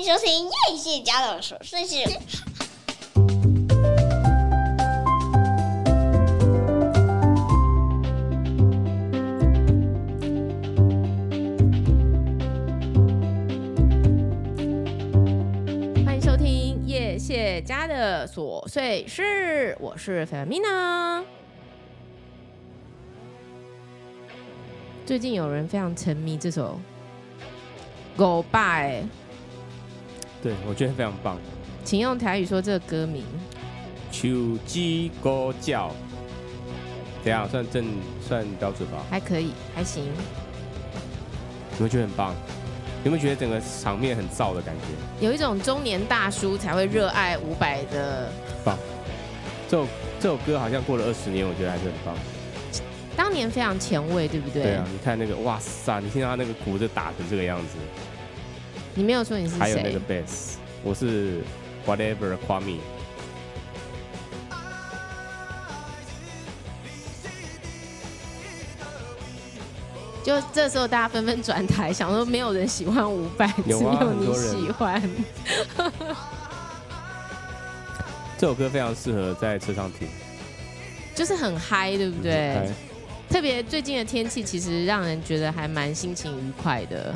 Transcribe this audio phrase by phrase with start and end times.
[0.00, 1.96] 迎收听叶谢家的琐碎事。
[16.06, 21.22] 欢迎收听叶谢家的琐碎事，我是 Femina。
[25.04, 26.80] 最近有人非常沉迷这首
[28.18, 29.04] 《狗爸》哎，
[30.42, 31.38] 对我觉得非常棒。
[31.84, 33.24] 请用台语说这个歌名。
[34.12, 34.28] 手
[34.66, 35.92] 机狗叫，
[37.22, 37.84] 怎样算正
[38.20, 38.98] 算标准吧？
[39.08, 40.04] 还可以，还行。
[41.76, 42.34] 你们觉得很棒？
[43.04, 45.24] 有没有觉得整个场面很燥的感觉？
[45.24, 48.30] 有一种中年大叔才会热爱伍佰的
[48.64, 48.76] 棒。
[49.68, 49.86] 这首
[50.18, 52.14] 这首歌好像过了二十年，我觉得还是很棒。
[53.16, 54.62] 当年非常前卫，对不对？
[54.64, 56.00] 对啊，你看那个，哇塞！
[56.00, 57.76] 你听到他那个鼓就打成这个样子。
[58.94, 59.58] 你没有说你是谁？
[59.58, 61.42] 还有那个 bass，我是
[61.86, 62.78] Whatever Kwame。
[70.22, 75.00] 就这时候，大家纷纷转台，想说没有人喜欢伍佰，只有你喜欢。
[78.36, 80.06] 这首歌非常适合在车上听，
[81.14, 82.68] 就是很嗨，对不对？
[83.28, 87.14] 特别最近的天气，其实让人觉得还蛮心情愉快的。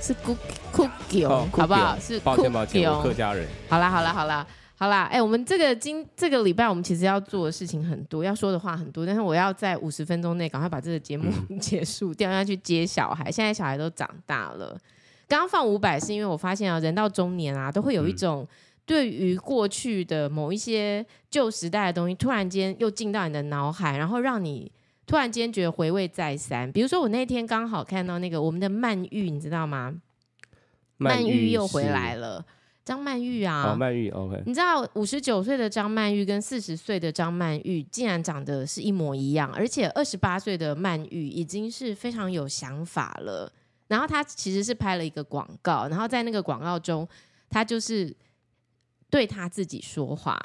[0.00, 0.34] 是酷
[0.72, 1.98] 酷狗，好不好？
[1.98, 3.46] 是抱歉抱歉，客家人。
[3.68, 13.30] 好啦好啦好啦好啦，哎，我们这个今这个礼拜，我们其实要做的事情很多，要说的话很多，但是我要在五十分钟内赶快把这个节目 结束掉，要去接小孩。
[13.30, 14.74] 现在小孩都长大了。
[15.28, 18.48] 刚刚放五百是因为我发现啊，人到中年啊，都会有一种
[18.86, 24.72] 对于过去的某一些旧时代的东西，突然间又进到你的脑海，然后让你
[25.10, 26.70] 突然间觉得回味再三。
[26.70, 29.92] 比如说我那天刚好看到那个我们的曼玉，你知道吗？
[30.98, 32.46] 曼玉又回来了，
[32.84, 34.40] 张曼玉啊，哦，曼玉，OK。
[34.46, 43.52] 你知道五十九岁的张曼玉跟四十岁的张曼玉竟然长得是一模一样，而且二十八岁的曼玉已经是非常有想法了。
[43.88, 47.08] 然后她其实是拍了一个广告，然后在那个广告中，
[47.48, 48.14] 她就是
[49.10, 50.40] 对她自己说话，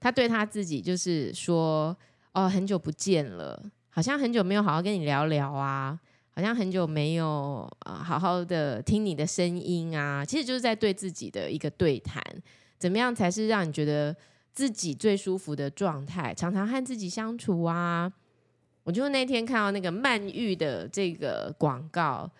[0.00, 1.94] 她对她自己就是说
[2.32, 5.98] ：“哦，很久不见了，好像很久没有好好跟你聊聊啊，
[6.30, 12.22] 好像很久没有啊好好的听你的声音啊。”其实就是在对自己的一个对谈，
[12.78, 14.14] 怎么样才是让你觉得
[14.52, 16.32] 自己最舒服的状态？
[16.34, 18.12] 常常和自己相处啊。
[18.84, 22.30] 我就那天看到那个曼玉的这个广告。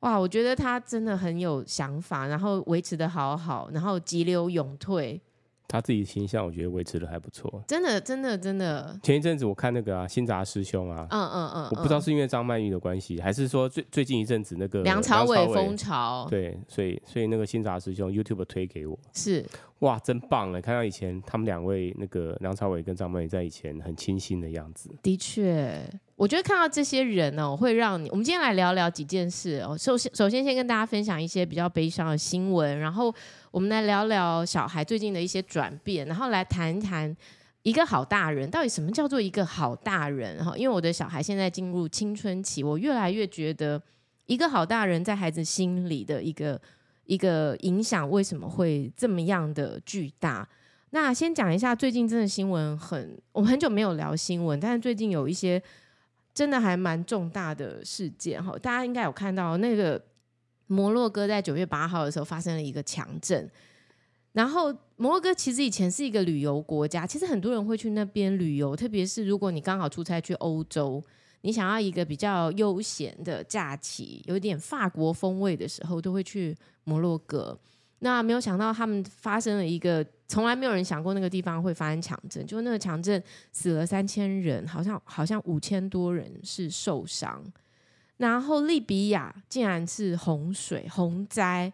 [0.00, 5.18] 哇，我觉得他真的很有想法，然后维持得好好，然后急流勇退。
[5.66, 7.62] 他自己形象，我觉得维持的还不错。
[7.66, 8.98] 真的，真的，真的。
[9.02, 19.44] 前一阵子我看那个啊，新扎师兄啊，嗯嗯嗯，我不知道是因为张曼玉的关系，还是说最最近一阵子那个梁朝伟风潮，对，所以所以那个新扎师兄 YouTube 推给我，是
[19.80, 20.60] 哇，真棒了！
[20.62, 25.82] 看到以前他们两位那个梁朝伟跟张曼玉在以前很清新的样子，的确。
[26.16, 28.08] 我觉得看到这些人呢、哦，会让你。
[28.10, 29.76] 我们今天来聊聊几件事哦。
[29.76, 33.12] 首先，首先先跟大家分享一些比较悲伤的新闻，然后
[33.50, 37.14] 我们来聊聊小孩最近的一些转变，然后来谈一谈
[37.62, 40.56] 一个好大人到底什么叫做一个好大人哈。
[40.56, 43.82] 因为我的小孩现在进入青春期，我越来越觉得
[44.26, 46.60] 一个好大人在孩子心里的一个
[47.06, 50.48] 一个影响为什么会这么样的巨大。
[50.90, 55.60] 那先讲一下最近真的新闻很，我们很久没有聊新闻，但是最近有一些。
[56.34, 60.02] 真的还蛮重大的事件哈，大家应该有看到那个
[60.66, 63.48] 摩洛哥在九月八号的时候发生了一个强震，
[64.32, 71.00] 然后摩洛哥其实以前是一个旅游国家，其实很多人会去那边旅游，特别是如果你刚好出差去欧洲，
[71.42, 77.56] 你想要一个比较悠闲的假期，有点法国风味的时候，都会去摩洛哥。
[78.00, 80.04] 那没有想到他们发生了一个。
[80.26, 87.44] 从来没有人想过那个地方会发生强震，就那个强震死了三千人，好像好像五千多人是受伤。
[88.16, 91.72] 然后利比亚竟然是洪水洪灾，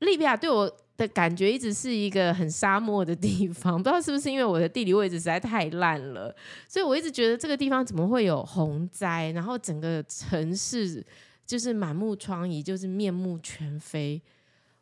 [0.00, 6.34] 利比亚对我的感觉一直是一个很沙漠的地方， 不知道是不是因为我的地理位置实在太烂了，
[6.68, 11.02] 所以我一直觉得这个地方怎么会有洪灾，然后整个城市
[11.46, 14.20] 就是满目疮痍，就是面目全非。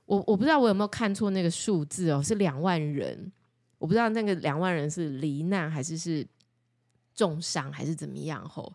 [0.09, 3.31] 我我不知道我有没有看错那个数字哦，是两万人，
[3.77, 6.27] 我不知道那个两万人是罹难还是是
[7.15, 8.73] 重伤还是怎么样吼。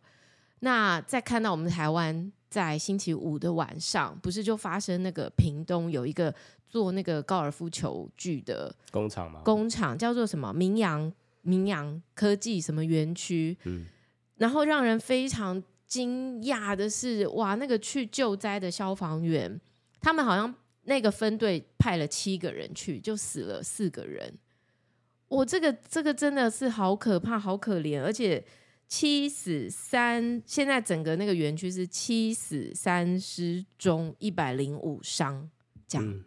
[0.59, 6.33] 那再看到我们台湾在星期五的晚上，不是就发生那个屏东有一个
[6.68, 9.41] 做那个高尔夫球具的工厂吗？
[9.44, 10.53] 工厂叫做什么？
[10.53, 13.85] 明阳明阳科技什么园区，嗯，
[14.35, 19.59] 然后让人非常惊讶的是，哇，那个去救灾的消防员，
[20.00, 20.53] 他们好像
[20.83, 24.33] 那个分队派了七个人去，就死了四个人。
[25.27, 28.44] 我这个这个真的是好可怕，好可怜，而且
[28.88, 35.50] 七死三，现在整个那个园区是七死三失踪一百零五伤，
[35.88, 36.07] 这样。
[36.07, 36.24] 嗯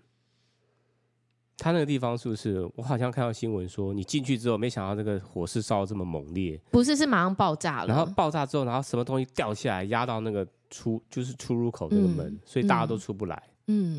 [1.58, 2.70] 他那个地方是不是？
[2.76, 6.60] 我好像看到新闻说，你进去之后，没想到那个火势烧的这么猛烈。
[6.70, 7.86] 不是，是马上爆炸了。
[7.86, 13.42] 然后爆炸之后，然后什么东西掉下来，压到那个出就是出入口那个门，嗯、所以大家都出不来。
[13.46, 13.55] 嗯，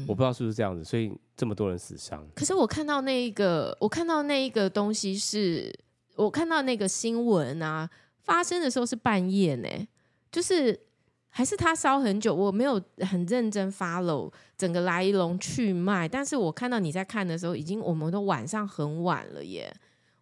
[0.07, 2.27] 我不知道是不是这样子，所以这么多人死伤。
[2.35, 5.73] 可是我看到那一个，我看到那一个东西是，
[6.15, 7.89] 我看到那个新闻啊，
[8.23, 9.87] 发生的时候是半夜呢，
[10.31, 10.81] 就是。
[11.29, 16.07] 还是他烧很久，我没有很认真 follow 整个来龙去脉。
[16.07, 19.71] 但是我看到你在看的时候，已经我们都晚上很晚了耶。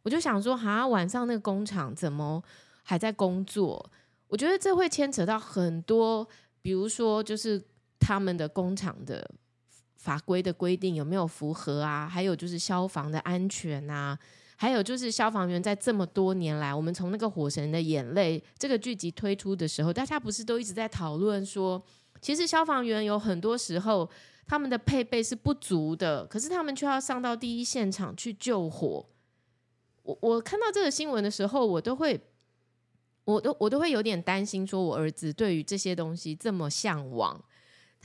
[0.01, 2.43] 我就想说，哈，晚上那个工厂怎么
[2.83, 3.89] 还在工作？
[4.27, 6.27] 我觉得这会牵扯到很多，
[6.61, 7.63] 比如说就是
[8.05, 9.27] 他们的工厂的
[9.95, 12.07] 法规的规定有没有符合啊？
[12.07, 14.17] 还有就是消防的安全啊。
[14.57, 21.83] 还有就是消防员在这么多年来，我们从那个《火神的眼泪》这个剧集推出的时候，大家不是都一直在讨论说，
[22.21, 24.07] 其实消防员有很多时候
[24.45, 29.05] 他们的配备是不足的，可是他们却要上到第一现场去救火。
[30.03, 32.21] 我我看到这个新闻的时候，我都会，
[33.25, 37.43] 我都我都会有点担心，说我儿子对于这些东西这么向往。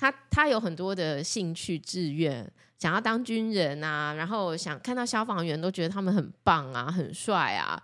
[0.00, 7.78] 他他有很多的兴趣志愿，想要当军人啊，然后想看到消防员都觉得他们很棒啊，很帅啊。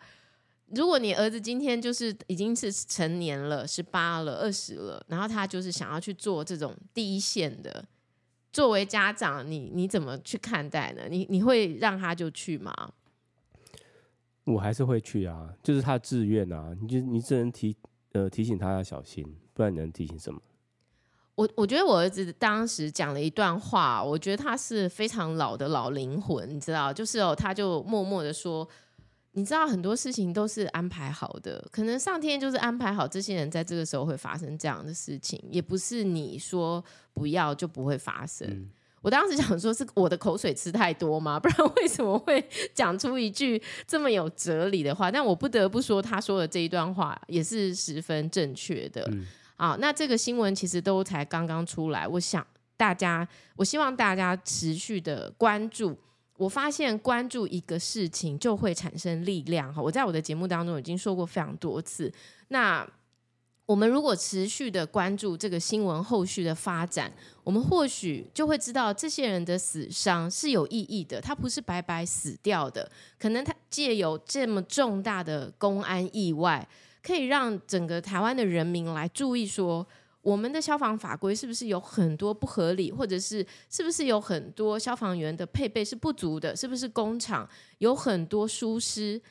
[0.74, 7.84] 如果你儿子今天就是已经是成年了，十八了，二十了，然后他就是想要去做这种第一线的，
[8.50, 11.02] 作为家长，你你怎么去看待呢？
[11.10, 12.72] 你你会让他就去吗？
[14.44, 17.76] 我还是会去啊，就是他的志愿啊，你就你只能提
[18.12, 19.22] 呃提醒他要小心，
[19.52, 20.40] 不然你能提醒什么？
[21.36, 28.66] 我我觉得我儿子当时讲了一段话，我觉得他是非常老的老灵魂，你知道，就是哦，他就默默的说，
[29.32, 38.48] 你知道很多事情都是安排好的，可能上天就是安排好这些人在这个时候会发生这样的事情，也不是你说不要就不会发生。
[38.48, 38.70] 嗯、
[39.02, 41.38] 我当时想说，是我的口水吃太多吗？
[41.40, 42.42] 不然为什么会
[42.72, 45.10] 讲出一句这么有哲理的话？
[45.10, 49.06] 但我不得不说，他说的这一段话也是十分正确的。
[49.12, 49.26] 嗯
[49.56, 53.26] 啊，那这个新闻其实都才刚刚出来，我想大家，
[53.56, 55.98] 我希望大家持续的关注。
[56.36, 62.12] 我发现关注一个事情就会产生力量哈，我在我的节目当中已经说过非常多次。
[62.48, 62.86] 那
[63.64, 67.10] 我们如果持续的关注这个新闻后续的发展，
[67.42, 72.88] 我们或许就会知道这些人的死伤是有意义的，他不是白白死掉的，
[73.18, 76.68] 可能他借由这么重大的公安意外。
[77.06, 79.86] 可以让整个台湾的人民来注意说，
[80.22, 87.48] 我们的消防法规是不是有很多不合理，或者是是不是有很多消防员的配备是不足的，是不是工厂
[87.78, 89.22] 有很多疏失？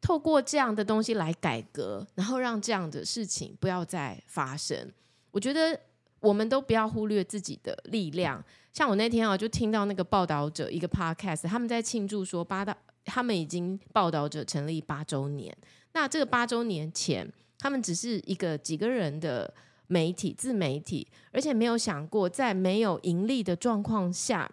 [0.00, 4.92] 透过这样的东西来改革，然后让这样的事情不要再发生。
[5.32, 5.80] 我觉得
[6.20, 8.44] 我们都不要忽略自己的力量。
[8.72, 15.56] 像我那天啊，就听到那个报道者一个 podcast，他们在庆祝说八大，他们已经报道者成立八周年。
[15.94, 19.52] 那这个八周年前，他们只是一个几个人的
[19.86, 24.50] 媒体、自媒体，而且没有想过在没有盈利的状况下，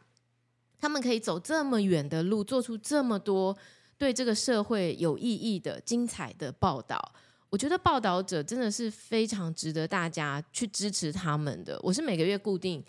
[0.79, 3.57] 他们可以走这么远的路，做出这么多
[3.97, 7.13] 对这个社会有意义的精彩的报道。
[7.49, 11.77] 我觉得报道者真的是非常值得大家去支持他们的。
[11.83, 12.81] 我是每个月固定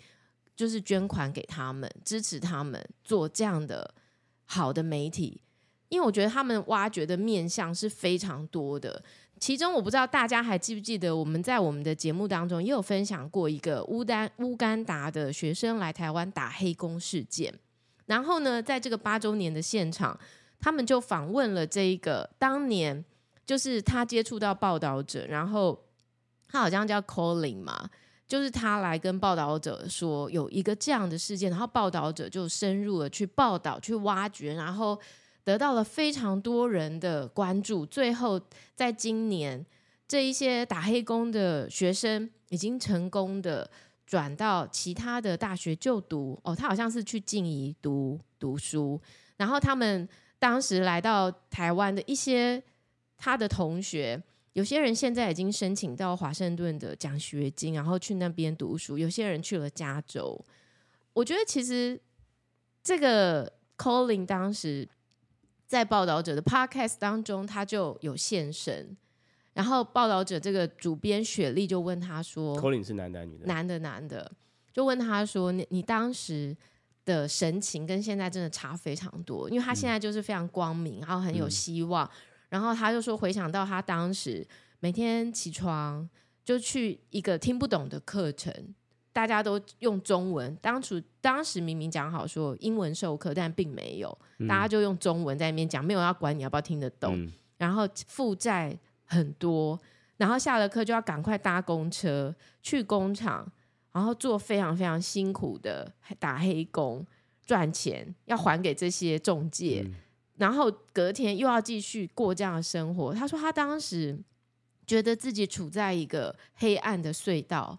[0.55, 3.93] 就是捐款给他们，支持他们做这样的
[4.45, 5.41] 好的媒体。
[5.93, 8.99] 因为我觉得他们挖掘的面向是非常多的，
[9.39, 17.53] 其中我不知道大家还记不记得，我们在我们的节目当中也有分享过一个乌丹乌干达的学生来台湾打黑工事件。
[18.07, 20.19] 然后呢，在这个八周年的现场，
[20.59, 23.05] 他们就访问了这一个当年
[23.45, 25.79] 就是他接触到报道者，然后
[26.47, 27.87] 他好像叫 Colin 嘛，
[28.27, 34.99] 就是他来跟报道者说有一个这样的事件，然后报道者就深入了去报道、去挖掘，然后。
[35.43, 38.39] 得到了非常多人的关注，最后
[38.75, 39.65] 在今年，
[40.07, 43.69] 这一些打黑工的学生已经成功的
[44.05, 46.39] 转到其他的大学就读。
[46.43, 49.01] 哦，他好像是去静宜读读书，
[49.35, 50.07] 然后他们
[50.39, 52.63] 当时来到台湾的一些
[53.17, 54.23] 他的同学，
[54.53, 60.39] 有些人现在已经申请到华盛顿的奖学金，然后去那边读书，有些人去了加州。
[61.11, 61.99] 我觉得其实
[62.81, 64.87] 这个 Colin 当时。
[65.65, 68.95] 在报道者的 podcast 当中，他就有现身。
[69.53, 74.31] 然后报道者这个主编雪莉就问他说：“Colin 是男的女的？”男的，男的。
[74.71, 76.57] 就问他说：“你你当时
[77.05, 82.03] 的神情跟现在真的差非常多，因为他现在就是非常光明，然后很有希望。
[82.05, 82.11] 嗯、
[82.49, 84.43] 然后他就说回想到他当时
[84.79, 86.09] 每天起床
[86.43, 88.51] 就去一个听不懂的课程，
[89.13, 90.53] 大家都用中文。
[90.61, 94.17] 当初当时明明讲好说英文授课，但并没有，
[94.49, 97.15] 大家就用中文在那边讲，没有要管你要不要听得懂。
[97.15, 99.79] 嗯、然后负债很多，
[100.17, 103.49] 然后下了课就要赶快搭公车去工厂。”
[103.93, 107.05] 然后做非常非常辛苦的打黑工
[107.45, 109.93] 赚钱，要还给这些中介，嗯、
[110.35, 113.13] 然后隔天又要继续过这样的生活。
[113.13, 114.17] 他说他当时
[114.87, 117.77] 觉得自己处在一个黑暗的隧道，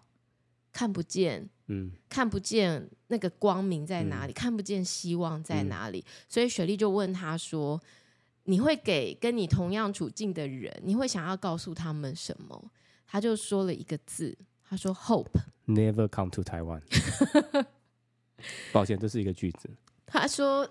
[0.75, 5.99] 看不见，嗯，看不见那个光明在哪里，嗯、看不见希望在哪里。
[6.05, 7.81] 嗯、所以雪莉就问他说
[8.43, 12.71] ：“你会给跟你同样处境的人，你会想要告诉他们什么？”
[13.07, 16.81] 他就说了一个字，他说：“Hope。” Never come to Taiwan。
[18.73, 19.69] 抱歉，这是一个句子。
[20.05, 20.69] 他说，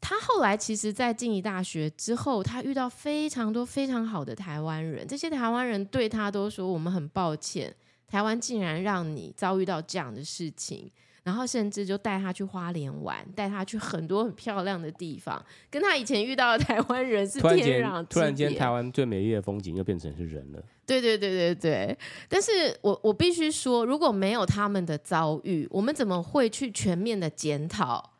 [0.00, 5.06] 他后来其实，在静宜大学之后，他遇到非常多非常好的台湾人。
[5.06, 7.76] 这些台湾人对他都说：“我们很抱歉，
[8.08, 10.90] 台湾竟然让你遭遇到这样的事情。”
[11.26, 18.06] 然后甚至就带他去花莲玩，带他去很多很漂亮的地方，跟他以前遇到的台湾人是 天壤之别。
[18.10, 20.62] 突然间，台湾最美丽的风景又变成是人了。
[20.86, 21.98] 对对对对对。
[22.28, 28.12] 但是我我必须说，如果没有他们的遭遇，我们怎么会去全面的检讨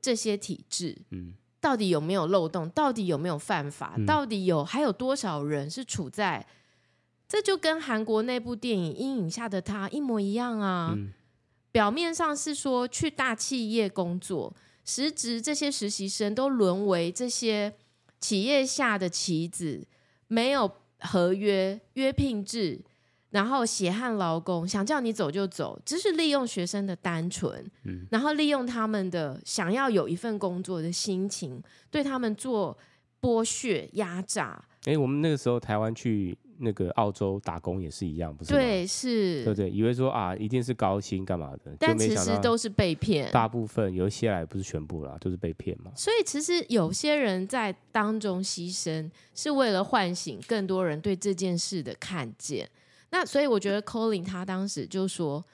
[0.00, 0.96] 这些体制？
[1.10, 2.70] 嗯，到底有没有漏洞？
[2.70, 3.94] 到底有没有犯法？
[3.96, 6.46] 嗯、到底有还有多少人是处在？
[7.28, 10.94] 这就跟韩国那部电影《阴影下的他》一模一样啊。
[10.96, 11.12] 嗯
[11.70, 14.52] 表面上是说去大企业工作，
[14.86, 17.72] 实质这些实习生都沦为这些
[18.18, 19.86] 企业下的棋子，
[20.28, 20.68] 没有
[21.00, 22.80] 合约、约聘制，
[23.30, 32.76] 然后血汗劳工，想叫你走就走，只是利用学生的单纯，嗯，然后利用他们的想要有一份工作的心情，对他们做
[33.20, 34.64] 剥削、压榨。
[34.86, 36.36] 哎，我们那个时候台湾去。
[36.58, 38.52] 那个澳洲打工也是一样，不是？
[38.52, 43.30] 对，是，对对，以为说啊，一定是高薪干嘛的，但其实都是被骗。
[43.30, 45.90] 大部分有一些来，不是全部啦，就是被骗嘛。
[45.94, 52.68] 所以其实有些人在当中牺牲，是为了唤醒更多人对这件事的看见。
[53.10, 55.44] 那所以我觉得 Colin 他当时就说，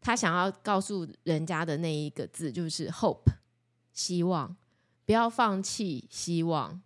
[0.00, 3.32] 他想要告诉人家的那一个字就是 hope，
[3.92, 4.56] 希望，
[5.06, 6.82] 不要放弃希望。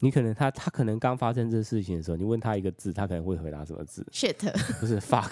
[0.00, 4.36] 你可能他他可能刚发生这事情的时候，你问他一个字，他可能会回答什么字？Shit，
[4.78, 5.30] 不是 fuck，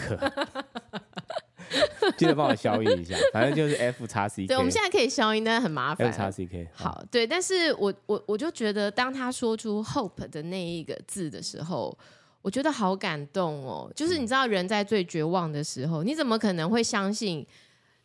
[2.18, 4.46] 记得帮我消音一下，反正就是 F 叉 C。
[4.46, 6.08] 对，我们现在可以消音，但是很麻烦。
[6.08, 6.68] F 叉 C K。
[6.72, 11.96] 好，对，但是我我我就觉得，当他说出 hope 的那一个字的时候，
[12.42, 13.90] 我觉得好感动哦。
[13.94, 17.46] 就是你知道，人在最绝望的时候，你怎么可能会相信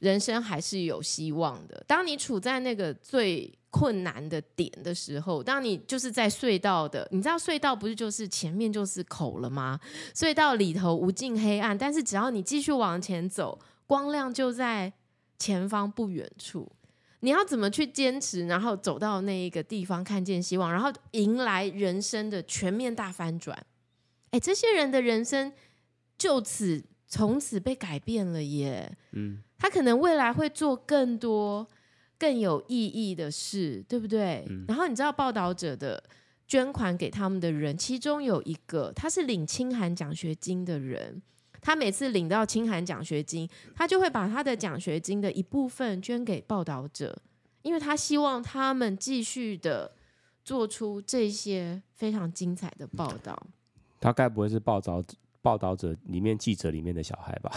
[0.01, 1.83] 人生还是有希望的？
[1.87, 9.79] 当你处在那个最困难的点的时候，当你就是在隧道的，你知道隧道不是就是前面就是口了吗？
[10.13, 14.91] 隧道里头无尽黑暗，但是只要你继续往前走，光亮就在
[15.37, 16.69] 前方不远处。
[17.21, 23.55] 你要怎么去坚持，然后走到那一个地方，看见希望，然后迎来人生的全面大翻转？
[24.31, 25.53] 哎，这些人的人生
[26.17, 28.97] 就此从此被改变了耶。
[29.11, 31.67] 嗯，他可能未来会做更多。
[32.21, 34.45] 更有意义的事，对不对？
[34.47, 36.03] 嗯、然后你知道报道者的
[36.47, 41.19] 捐款给他们的人，其中有一个他是领清寒奖学金的人，
[41.59, 47.19] 他每次领到清寒奖学金，他就会把他的奖学金的一部分捐给报道者，
[47.63, 49.91] 因为他希望他们继续的
[50.43, 53.35] 做出这些非常精彩的报道。
[53.99, 55.17] 他该不会是报道者？
[55.41, 57.51] 报道者里面记者里面的小孩吧，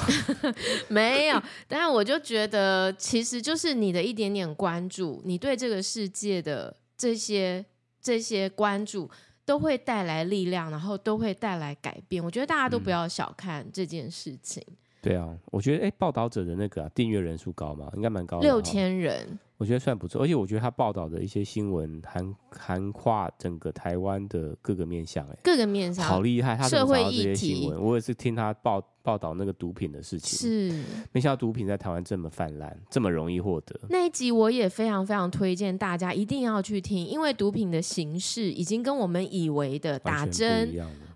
[0.88, 1.42] 没有。
[1.68, 7.64] 但是我就觉得，其实就是你的一点点关注，你对这个世界的这些
[8.00, 9.10] 这些关注，
[9.44, 12.24] 都会带来力量，然后都会带来改变。
[12.24, 14.62] 我觉得大家都不要小看这件事情。
[14.66, 17.90] 嗯、对啊，我觉得哎，报道者的那个、啊、订阅人数高吗？
[17.96, 19.38] 应该蛮高的，六千人。
[19.56, 26.56] 我觉得算不错，而且我觉得他报道的一些新闻涵涵跨整个台湾的各个面向，哎，各个面向，好厉害！
[26.56, 33.78] 他社会议题，这些新闻，我也是听他报报道那个毒品的事情，是没想到毒品在台湾这么泛滥，这么容易获得。
[33.90, 40.68] 那一集我也非常非常推荐大家一定要去听，因为毒品的形式已经跟我们以为的打针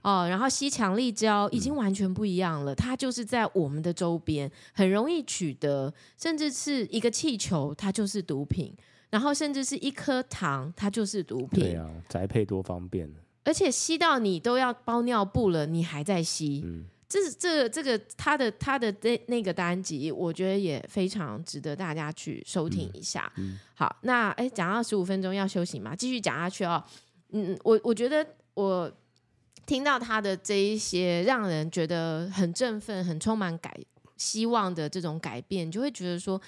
[0.03, 2.73] 哦，然后吸强力胶已经完全不一样了。
[2.73, 8.77] 嗯、它就是在我们的周边很容易取得，甚至是一个气球，它就是毒品。
[9.11, 11.65] 然后甚至是一颗糖，它就是毒品。
[11.65, 13.11] 对啊，宅配多方便。
[13.43, 16.61] 而且吸到你都要包尿布了，你还在吸。
[16.63, 23.33] 嗯，这是这、这个他的他的那那个单集，我觉得也非常值得大家去收听一下。
[23.39, 26.85] 嗯嗯、好，那哎，讲到十五分钟要休息嘛，继续讲下去哦。
[27.31, 28.93] 嗯，我我觉得我
[29.65, 33.75] 听到他的这一些让人觉得很振奋、很充满改
[34.19, 36.39] 希望的这种改变，就会觉得说，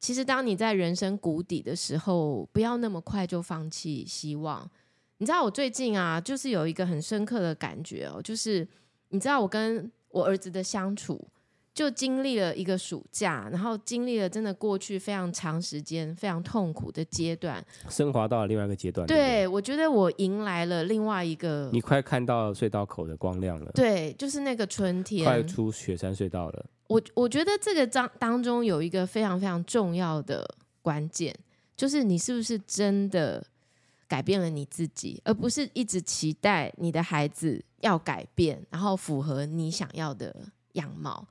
[0.00, 4.68] 其实当你在人生谷底的时候，不要那么快就放弃希望。
[5.18, 8.66] 你知道我最近啊，就是有一个很深刻的感觉哦，就是
[9.10, 11.28] 你知道我跟我儿子的相处，
[11.72, 19.06] 就经历了一个暑假，然后经历了真的过去非常长时间、非常痛苦的阶段，升华到了另外一个阶段。
[19.06, 23.70] 对，我觉得我迎来了另外一个，你快看到隧道口的光亮了。
[23.72, 26.66] 对，就是那个春天，快出雪山隧道了。
[26.88, 30.44] 我我觉得这个章当中有一个非常非常重要的
[30.82, 31.34] 关键，
[31.76, 33.44] 就是你是不是真的。
[34.10, 40.34] 改变了你自己，而不是一直期待你的孩子要改变，然后符合你想要的
[40.72, 41.24] 样貌。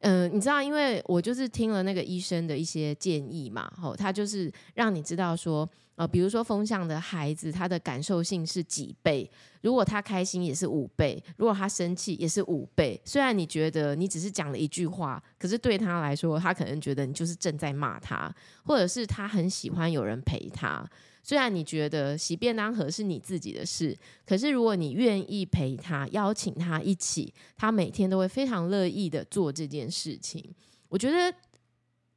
[0.00, 9.30] 嗯、你知道，因为我就是听了那个医生的一些建议嘛，吼，他就是让你知道说，呃，比如说风向的孩子，他的感受性是几倍，
[9.60, 12.98] 如果他开心也是五倍，如果他生气也是五倍。
[13.04, 20.88] 虽然你觉得你只是讲了一句话，可是对他来说，他可能觉得你就是正在骂他，或者是他很喜欢有人陪他。
[21.22, 23.96] 虽然你觉得洗便当盒是你自己的事，
[24.26, 30.54] 可是如果你愿意陪他，邀请他一起，他每天都会非常乐意的做这件事情。
[30.88, 31.32] 我觉得，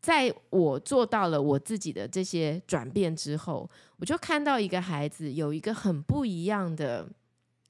[0.01, 7.07] 在我做到了我自己的这些转变之后，我就看到一个孩子有一个很不一样的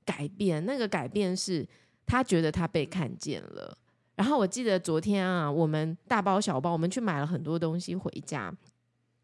[0.06, 0.66] 改变。
[0.66, 1.68] 那个改变是
[2.06, 3.78] 他觉得他被看见了。
[4.16, 8.54] 然后我记得昨天啊，我们大包小包，我们去买了很多东西回家。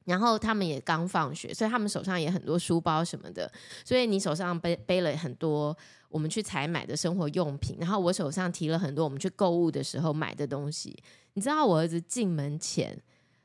[0.09, 3.49] 然后他们也刚放学，所以他们手上也很多书包什么的。
[3.85, 5.75] 所以你手上背背了很多
[6.09, 10.97] 我们去采买的生活用品，然后我手上提了很多我们去购物的时候买的东西。
[11.33, 12.99] 你知道我儿子进门前，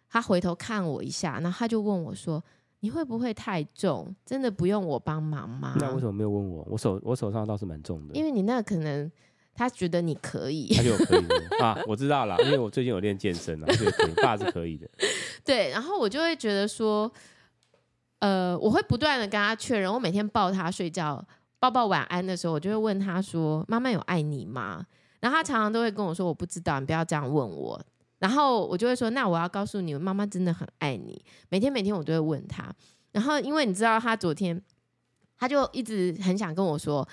[0.09, 2.43] 他回头看我一下，然后他就问我说
[2.81, 4.17] ：“你会不会太重？
[4.25, 6.67] 真的不用我帮忙吗？”那为什么没有问我？
[6.71, 8.15] 我手我手上倒是蛮重的。
[8.15, 9.13] 因为你那可能。
[9.55, 11.25] 他觉得你可以，他就可以
[11.63, 14.89] 啊，我知道了，因为我最近有练健身啊，所以可以，爸是可以的。
[15.45, 17.11] 对，然后我就会觉得说，
[18.19, 21.25] 呃，我会不断的跟他确认，我每天抱他睡觉，
[21.61, 24.85] 抱抱晚安的时候，我就会问他说：“妈妈有爱你吗？”
[25.21, 27.81] 然后他常常都会跟我说：“我不知道，你不要这样问我。”
[28.19, 32.75] 然后我就会说：“那我要告诉你，妈妈真的很爱你。”每天每天我都会问他，
[33.13, 34.61] 然后因为你知道，他昨天
[35.39, 37.07] 他就一直很想跟我说。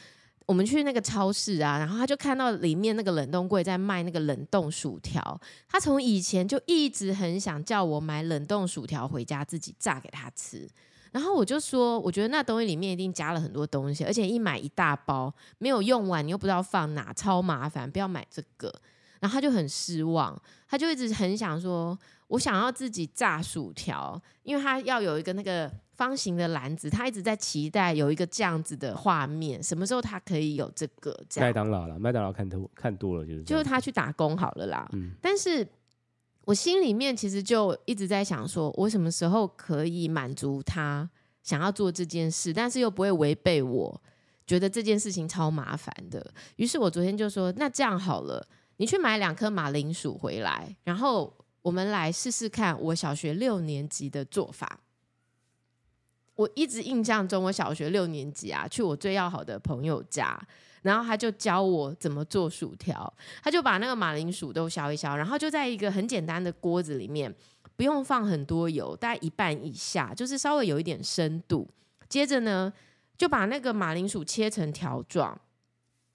[0.47, 5.39] 我们去那个超市啊，然后他就看到里面那个冷冻柜在卖那个冷冻薯条。
[5.69, 10.67] 他从以前就一直很想叫我买冷冻薯条回家自己炸给他吃。
[11.12, 18.73] 然后我就说，我觉得那东西里面一定加了很多东西，而且一买一大包没有用完，你又不知道放哪，超麻烦，不要买这个。
[19.19, 25.71] 然后他就很失望，他就一直很想说，我想要自己炸薯条，因为他要有一个那个。
[26.01, 31.15] 方形的篮子，他一直在期待有一个这样子的画面，什么时候他可以有这个？
[31.37, 34.89] 麦当劳了，麦当劳看多看多了就是，就是他去打工好了啦。
[34.93, 35.67] 嗯，但是
[36.43, 41.07] 我心里面其实就一直在想说，我什么时候可以满足他
[41.43, 44.01] 想要做这件事，但是又不会违背我
[44.47, 46.33] 觉得这件事情超麻烦的。
[46.55, 48.43] 于是我昨天就说，那这样好了，
[48.77, 54.79] 你去买两颗马铃薯回来，然后我们来试试看我小学六年级的做法。
[56.41, 60.39] 我一直印象中，我小学六年级啊，去我最要好的朋友家，
[60.82, 63.13] 然后他就教我怎么做薯条。
[63.43, 67.32] 他就把那个马铃薯都削一削，然后就在一个很简单的锅子里面，
[67.75, 71.69] 不用放很多油，大概一半以下，就是稍微有一点深度。
[72.10, 72.73] 接着呢，
[73.15, 75.39] 就把那个马铃薯切成条状，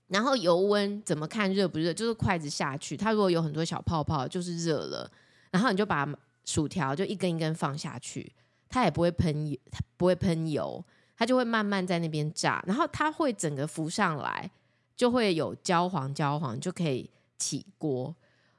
[0.08, 5.08] 然后油温怎么看热不热，就是筷子下去，它如果有很多小泡泡，就是热了。
[5.52, 6.04] 然后你就把
[6.44, 8.32] 薯条就一根一根放下去。
[8.68, 10.84] 它也不会喷油，它不会喷油，
[11.16, 14.50] 它就会慢慢在那边炸，然后它会整个浮上来，
[14.96, 18.14] 就会有焦黄焦黄，就可以起锅。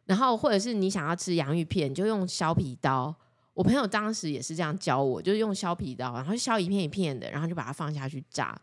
[0.06, 3.14] 然后或者是你想要吃洋芋片，就用削皮刀。
[3.54, 8.60] 我朋友当时也是这样教我，就是用削皮刀，然后削一片一片的，然后就把它放下去炸。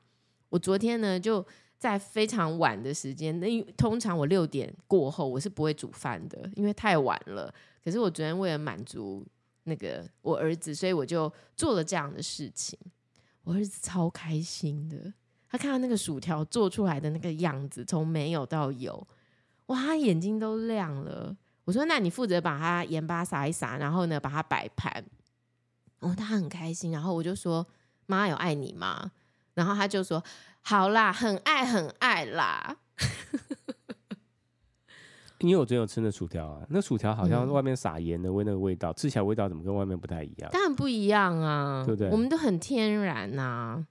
[0.48, 1.44] 我昨天呢，就
[1.78, 7.52] 在非常晚的时间，那通常我六点过后我是不会煮饭的，因为太晚了。
[7.84, 9.24] 可是我昨天为了满足。
[9.64, 12.78] 那个我儿子，所以我就做了这样的事情。
[13.42, 15.12] 我儿子超开心的，
[15.48, 19.06] 他看到那个薯条做出来的那个样子，从没有到有，
[19.66, 21.36] 哇，他眼睛都亮了。
[21.64, 25.02] 我说：“那你负责把它盐巴撒一撒，然后呢，把它摆盘。”
[26.00, 26.90] 哦，他很开心。
[26.92, 27.66] 然后我就说
[28.04, 29.12] ：“妈有爱你吗？”
[29.54, 30.22] 然后他就说
[30.60, 32.76] ：“好啦，很爱很爱啦。”
[35.48, 40.50] 因为我最近有吃那薯条啊，那薯条好像外面撒盐的味，那个味道、嗯、吃起来味道怎么跟外面不太一样？
[40.52, 42.10] 当然不一样啊，对不对？
[42.10, 43.86] 我们都很天然呐、啊。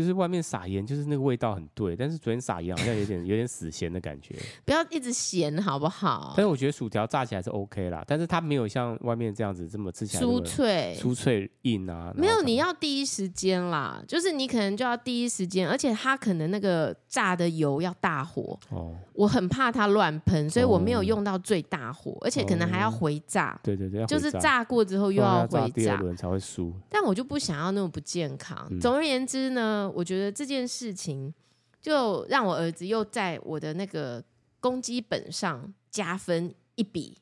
[0.00, 4.36] 就是外面撒盐，就是那个味道很对，但是昨天撒盐好像有点 有点死咸的感觉。
[4.64, 6.34] 不要一直咸好不好？
[6.36, 12.12] 但是我觉得薯条炸起来是 OK 啦，但是它没有像外面这样子这么吃起来酥脆、酥脆硬啊。
[12.16, 18.94] 没有，你要第一时间啦，就是你可能就要第一时间，而且它可能那个炸的油要大火哦。
[19.14, 23.50] 我很怕它乱喷，所以我没有用到最大火，哦、而且可能还要回炸。
[23.50, 26.72] 哦、对对对，就是炸过之后又要回炸，要第二轮才会酥。
[26.88, 28.68] 但我就不想要那么不健康。
[28.70, 31.32] 嗯、总而言之呢，我觉得这件事情
[31.80, 34.22] 就让我儿子又在我的那个
[34.60, 37.18] 攻击本上加分一笔。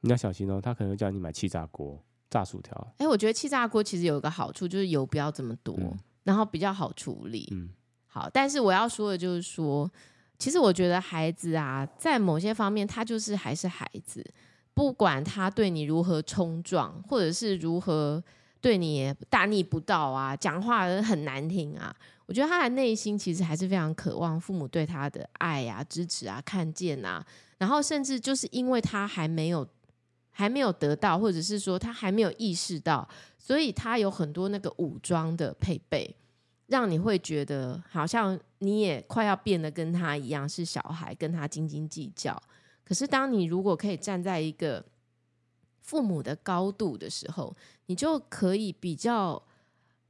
[0.00, 2.76] 你要小心哦，他可能会叫你买气炸锅炸薯条。
[2.98, 7.48] 哎、欸，我觉得气炸锅其实有一个好处，就是油不要这么多，嗯、然后比较好处理。
[7.52, 7.70] 嗯，
[8.06, 9.90] 好，但是我要说的就是说，
[10.38, 14.24] 其实我觉得孩子啊，在某些方面，他就是还是孩子，
[14.74, 18.22] 不管他对你如何冲撞，或者是如何。
[18.60, 21.94] 对你也大逆不道啊，讲话很难听啊。
[22.26, 27.24] 我觉得他的内心其实还是非常渴望父母对他的爱啊、支持啊、看见啊。
[27.58, 29.66] 然后甚至就是因为他还没有
[30.30, 36.14] 还没有得到，或者是说他还没有意识到，所以他有很多那个武装的配备，
[36.66, 42.36] 让你会觉得好像你也快要变得跟他一样是小孩，跟他斤斤计较。
[42.84, 44.84] 可是当你如果可以站在一个
[45.86, 49.42] 父母的高度的时候，你就可以比较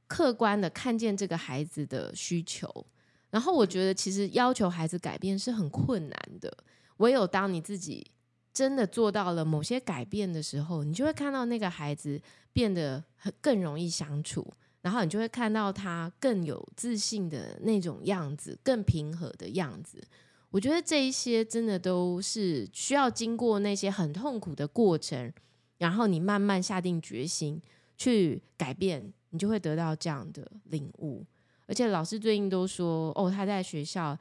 [0.07, 2.85] 客观的看见这个孩子的需求。
[3.29, 6.51] 然后我觉得，其实要求孩子改变是很困难的。
[6.97, 8.09] 唯有当你自己
[8.51, 12.19] 真的做到了某些改变的时候，你就会看到那个孩子
[12.51, 20.01] 变得很更容易相处，然后你就会看到他更有自信的那种样子，更平和的样子。
[20.49, 25.31] 我觉得这一些真的都是需要经过那些很痛苦的过程。
[25.77, 27.61] 然后你慢慢下定决心
[27.97, 31.25] 去改变，你就会得到这样的领悟。
[31.65, 34.17] 而且老师最近都说，哦，他在学校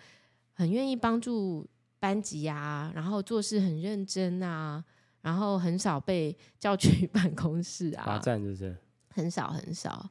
[0.52, 1.66] 很愿意帮助
[2.00, 4.84] 班级啊，然后做事很认真啊，
[5.22, 8.76] 然后很少被叫去 办公室啊，罚站就是
[9.10, 10.08] 很少很少。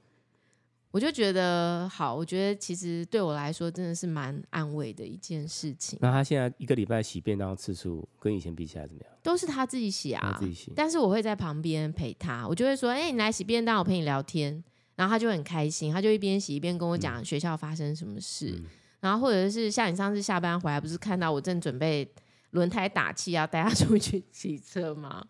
[0.95, 5.99] 我就觉得好，我觉得其实对我来说真的是蛮安慰的一件事情。
[6.01, 9.11] 那他现在一个礼拜洗便当次数跟以前比起来怎么样？
[9.21, 10.71] 都是他自己洗啊，他自己洗。
[10.73, 14.63] 但是我会在旁边陪他，我就会说：“哎、欸，你来洗便当，我陪你聊天。”
[14.95, 18.51] 然后他就很开心，他就一边洗一边跟我讲学校发生什么事。
[18.55, 18.63] 嗯、
[19.01, 22.09] 然后或者是像你上次下班回来，不是看到我正准备
[22.51, 25.27] 轮胎打气要带他出去 骑车吗？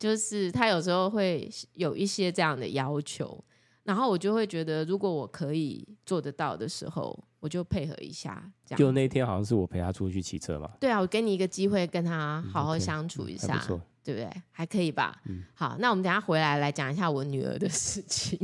[0.00, 3.44] 就是他有时候会有一些这样的要求。
[3.84, 8.42] 然后我就会觉得，如果我可以做得到的时候，我就配合一下。
[8.64, 10.70] 这样就那天好像是我陪他出去骑车嘛。
[10.78, 14.30] 对啊，我给你一个机会跟他好好相处一下，嗯、对不对？
[14.50, 15.20] 还可以吧？
[15.26, 15.44] 嗯。
[15.54, 18.38] 好，那我们等下回来来讲一下我女儿的事情。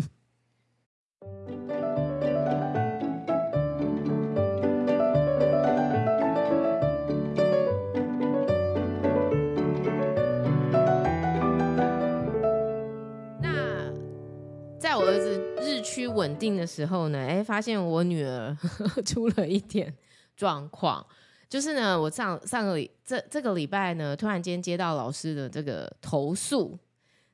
[15.67, 18.57] 日趋稳定的时候呢，哎，发现我女儿
[19.05, 19.93] 出了一点
[20.37, 21.05] 状况，
[21.49, 26.79] 就是呢，我上上个礼这这个礼拜呢，突然间接到老师的这个投诉，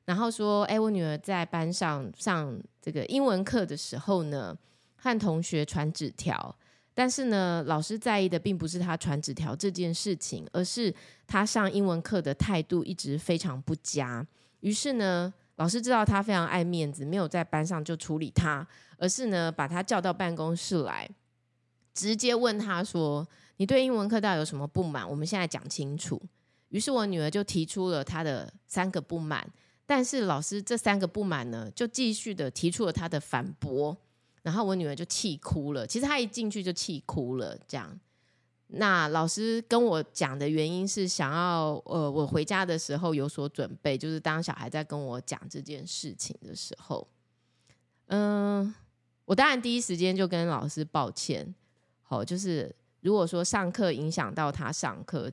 [0.05, 4.57] 然后说，哎，我女儿在班上上这个英文课的时候呢，
[4.95, 6.55] 和同学传纸条，
[6.95, 10.91] 但是呢，老师在意的并不是她传纸条这件事情，而是
[11.27, 14.25] 她上英文课的态度一直非常不佳，
[14.61, 15.31] 于是呢。
[15.55, 21.09] 老师知道他非常爱面子，没有在班上就处理他，而是呢把他叫到办公室来，
[21.93, 25.07] 直接问他说：“你对英文课到底有什么不满？
[25.07, 26.21] 我们现在讲清楚。”
[26.69, 29.47] 于是我女儿就提出了她的三个不满，
[29.85, 33.95] 但是老师这三个不满呢，就继续的提出了他的反驳，
[34.41, 35.85] 然后我女儿就气哭了。
[35.85, 37.99] 其实她一进去就气哭了，这样。
[38.67, 47.07] 那老师跟我讲的原因是想要，呃，我回家的时候有所准备，就是当小孩在跟我讲这件事情的时候，
[48.07, 48.73] 嗯、
[49.25, 51.53] 我当然第一时间就跟老师抱歉，
[52.01, 55.31] 好，就是如果说上课影响到他上课，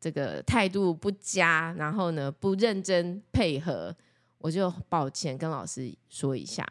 [0.00, 3.94] 这个态度不佳，然后呢不认真配合，
[4.38, 6.66] 我就抱歉跟老师说一下。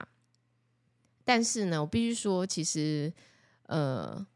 [1.23, 3.13] 但是呢，我必须说，其实，
[3.67, 4.27] 呃。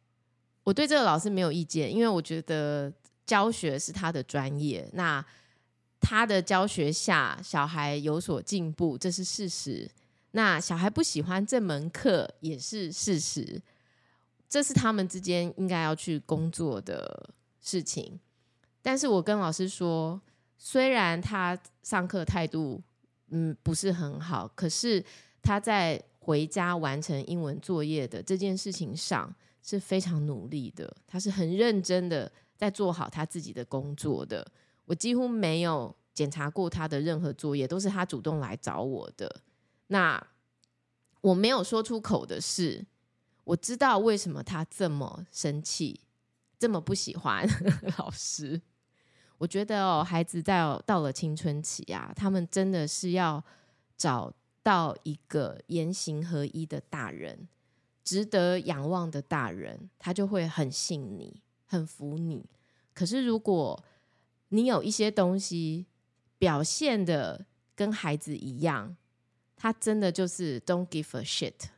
[0.65, 2.91] 我对这个老师没有意见，因为我觉得
[3.25, 4.89] 教学是他的专业。
[4.93, 5.23] 那
[6.01, 9.89] 他的教学下，小孩有所进步，这是事实。
[10.31, 13.61] 那小孩不喜欢这门课也是事实，
[14.49, 17.29] 这是他们之间应该要去工作的
[17.61, 18.19] 事情。
[18.81, 20.19] 但是我跟老师说，
[20.57, 22.81] 虽然他上课态度
[23.29, 25.03] 嗯不是很好，可是
[25.41, 29.33] 他在回家完成英文作业的这件事情上
[29.65, 34.45] 是非常努力的，他是很认真的在做好他自己的工作的。
[34.85, 39.41] 我几乎没有检查过他的任何作业，都是他主动来找我的。
[39.87, 40.23] 那
[41.21, 42.85] 我没有说出口的是，
[43.43, 46.01] 我知道为什么他这么生气，
[46.59, 47.49] 这么不喜欢
[47.97, 48.61] 老师。
[49.39, 53.43] 我觉得哦，孩子在到了青春期啊，他们真的是要
[53.97, 57.47] 找到一个言行合一的大人，
[58.05, 62.45] 值得仰望的大人，他就会很信你，很服你。
[62.93, 63.83] 可是如果
[64.47, 65.87] 你有一些东西
[66.37, 68.95] 表现的跟孩子一样，
[69.57, 71.69] 他真的就是 don't give a shit。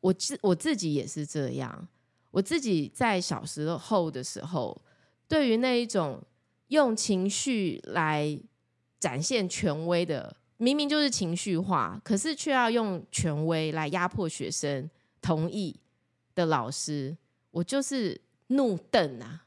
[0.00, 1.86] 我自我自己也是这样，
[2.32, 4.82] 我自己在小时候的时候，
[5.28, 6.20] 对于那一种。
[6.70, 8.40] 用情绪来
[9.00, 14.88] 展现权威的，明明就是情绪化，可是却要用权威来压迫学生
[15.20, 15.80] 同意
[16.34, 17.16] 的老师，
[17.50, 19.46] 我就是怒瞪啊！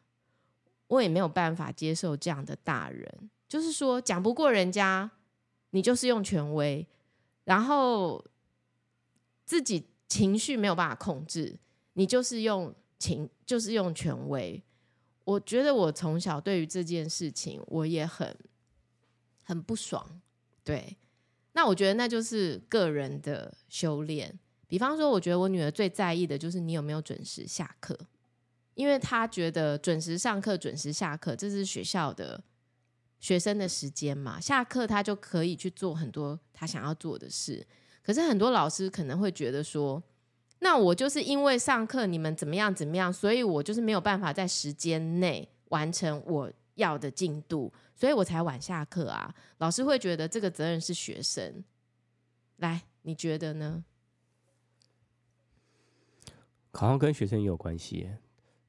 [0.88, 5.10] 我也没有办法接受这样的大人，就是说讲不过人家，
[5.72, 6.86] 你就是用权威，
[7.46, 8.24] 然后
[9.44, 11.58] 自己情绪没有办法控制，
[11.94, 14.62] 你就是用情，就是用权威。
[15.24, 18.38] 我觉得我从小对于这件事情，我也很
[19.44, 20.22] 很不爽。
[20.64, 20.98] 对，
[21.54, 24.38] 那我觉得那就是个人的修炼。
[24.74, 27.96] 比方说，我觉得我女儿最在意的就是你有没有准时下课，
[28.74, 32.44] 因为她觉得准时上课、准时下课，这是学校的
[33.20, 34.40] 学生的时间嘛。
[34.40, 37.64] 下课她就可以去做很多她想要做的事。
[38.02, 40.02] 可是很多老师可能会觉得说，
[40.58, 49.36] 那我就是因为上课你们怎么样怎么样，所以我就是没有办法在时间内完成我要的进度，所以我才晚下课啊。
[49.60, 51.64] 老师会觉得这个责任是学生。
[52.58, 53.84] 来，你觉得呢？
[56.74, 58.10] 好像跟学生也有关系，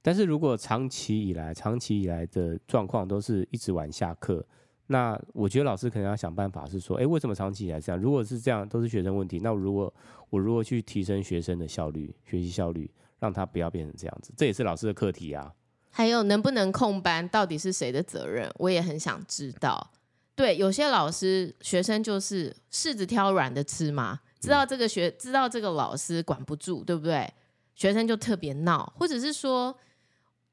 [0.03, 4.47] 但是如果长期以来、长期以来的状况都是一直晚下课。
[4.87, 7.99] 那我觉得老师可能要想办法，是说，哎，为什么长期以来这样？
[7.99, 9.41] 如果是这样，都是学生问题。
[9.43, 9.93] 那如果
[10.29, 14.31] 我如何去提升学生的效率、学习效率，让他不要变成这样子？
[14.37, 15.51] 这也是老师的课题啊。
[15.89, 18.53] 还有能不能控班，到底是谁的责任？
[18.59, 19.91] 我也很想知道。
[20.35, 27.33] 对，有些老师学生就是柿子挑软的吃嘛，知道这个学，知道这个老师管不住，对不对？
[27.75, 29.77] 学生就特别闹，或者是说，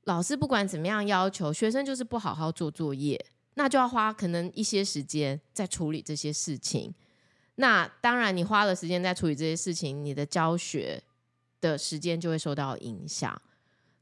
[0.05, 3.23] 老师不管怎么样要求，学生就是不好好做作业。
[3.55, 6.93] 那就要花可能一些时间在处理这些事情。
[7.55, 11.03] 那当然，你花了时间在处理这些事情，你的教学
[11.59, 13.39] 的时间就会受到影响。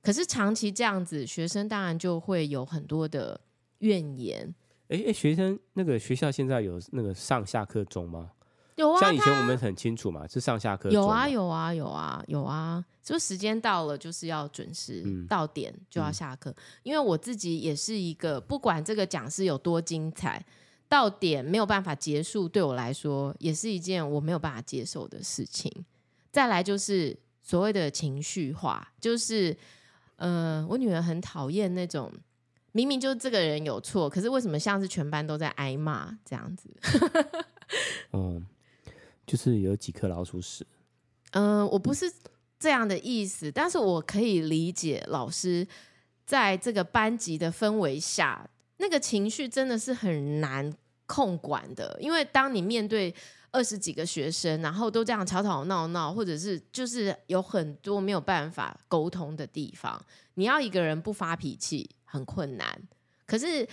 [0.03, 3.41] 可是长期这样子，学生当然就会有很多的
[3.79, 4.53] 怨言。
[4.89, 8.31] 哎哎，学生那个学校现在有那个上下课钟吗？
[8.79, 10.89] 有啊，像以前我们很清楚嘛，是上下课。
[10.89, 16.49] 有啊，有啊，有啊，有啊，就时间到了就是要准时到点就要下课。
[16.49, 20.41] 嗯、因为我自己也是一个，不管这个讲师有多精彩，
[20.87, 25.69] 到点没有办法结束，对我来说也是一件我没有办法接受的事情。
[26.31, 27.13] 再来就是
[27.43, 29.53] 所谓的情绪化，就是
[30.15, 32.09] 呃，我女儿很讨厌那种
[32.71, 36.69] 明明就这个人有错，可是为什么像是全班都在挨骂这样子？
[38.13, 38.45] 嗯。
[39.29, 40.65] 就是有几颗老鼠屎。
[41.33, 42.11] 嗯、我不是
[42.57, 45.67] 这样的意思，但是我可以理解老师
[46.25, 50.73] 在这个班级的氛围下，那个情绪真的是很难
[51.05, 51.95] 控管的。
[52.01, 53.13] 因为当你面对
[53.51, 62.67] 二十几个学生，然后都这样吵吵闹闹，或者是就是有很多没有办法沟通的地方，你要一个人不发脾气很困难。
[63.27, 63.67] 可是，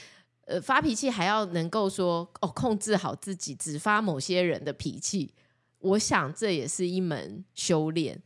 [0.45, 5.33] 呃，发脾气还要能够说哦，控制好自己，只发某些人的脾气。
[5.87, 8.21] 我想这也是一门修炼。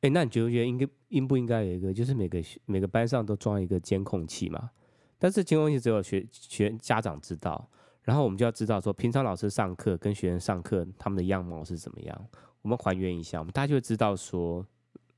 [0.00, 4.70] 哎、欸，那你觉不觉得应该应不应该有一个，就是每个每个班上都装一个监控器嘛？
[5.16, 7.70] 但是监控器只有学学家长知道，
[8.02, 12.26] 然后我们就要知道说，平常老师上课跟学生上课他们的样貌是怎么样，
[12.62, 14.66] 我们还原一下，我们大家就会知道说，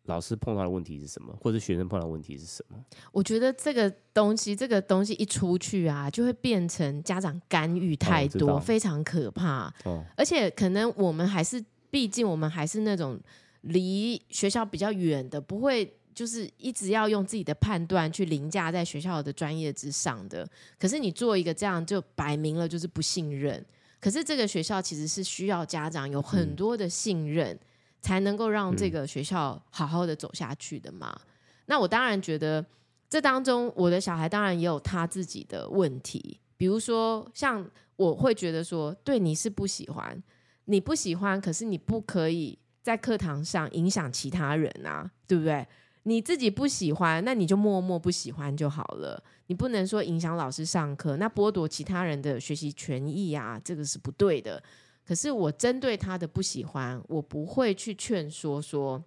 [0.02, 2.76] 老师碰到的问题是什么，或者学生碰到的问题是什么。
[3.10, 9.72] 我觉得这个东西，这个东西一出去啊，就会变成家长干预太多，哦、非常可怕。
[9.86, 11.64] 哦，而且可能我们还是。
[11.94, 13.16] 毕竟我们还是那种
[13.60, 20.44] 离学校比较远的，不会就是一直要用自己的判断去凌驾在学校的专业之上的。
[20.76, 23.64] 可是你做一个这样，就摆明了就是不信任。
[24.00, 27.60] 可是这个学校其实是需要家长有很多的信任，嗯、
[28.02, 31.16] 才能够让这个学校好好的走下去的嘛。
[31.16, 31.30] 嗯、
[31.66, 32.66] 那我当然觉得
[33.08, 40.20] 这当中，我的小孩当然也有他自己的问题，比如说像我会觉得说，对你是不喜欢，
[40.66, 45.66] 你不喜欢，可是你不可以在课堂上影响其他人啊，对不对？
[46.06, 49.22] 你自己不喜欢，那你就默默不喜欢就好了。
[49.46, 54.62] 你不能说影响老师上课，那剥夺其他人的学习权益啊，这个是不对的。
[55.06, 59.02] 可是我针对他的不喜欢，我不会去劝说说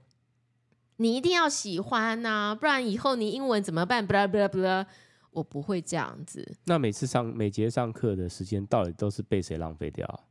[0.98, 4.06] 你一定要喜欢呐、不然以后你英文怎么办？
[4.06, 4.88] 不啦不啦不啦，
[5.30, 6.56] 我不会这样子。
[6.65, 10.26] 那每次上每节上课的时间，到底都是被谁浪费掉？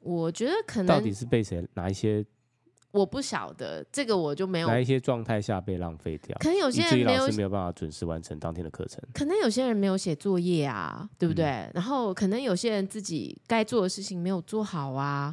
[0.00, 2.24] 我觉得可能到底是被谁哪一些？
[2.92, 6.36] 我不晓得这个，我就没有哪一些状态下被浪费掉。
[6.40, 9.00] 可能有些人没有没有办法准时完成当天的课程。
[9.14, 11.44] 可能有些人没有写作业啊，对不对？
[11.44, 15.32] 嗯、然后可能有些人自己该做的事情没有做好啊。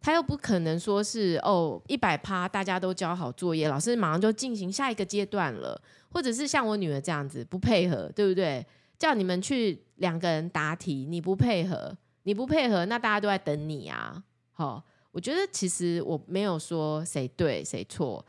[0.00, 5.80] 他又不可能说是哦一百趴大家都交好作业，老师马上就进行下一个阶段了。
[6.10, 8.64] 或者是像我女儿这样子不配合，对不对？
[8.98, 11.96] 叫你们去两个人答题，你不配合，
[12.28, 14.22] 你不配合，那大家都在等你啊。
[14.52, 18.22] 好、我觉得其实我没有说谁对谁错，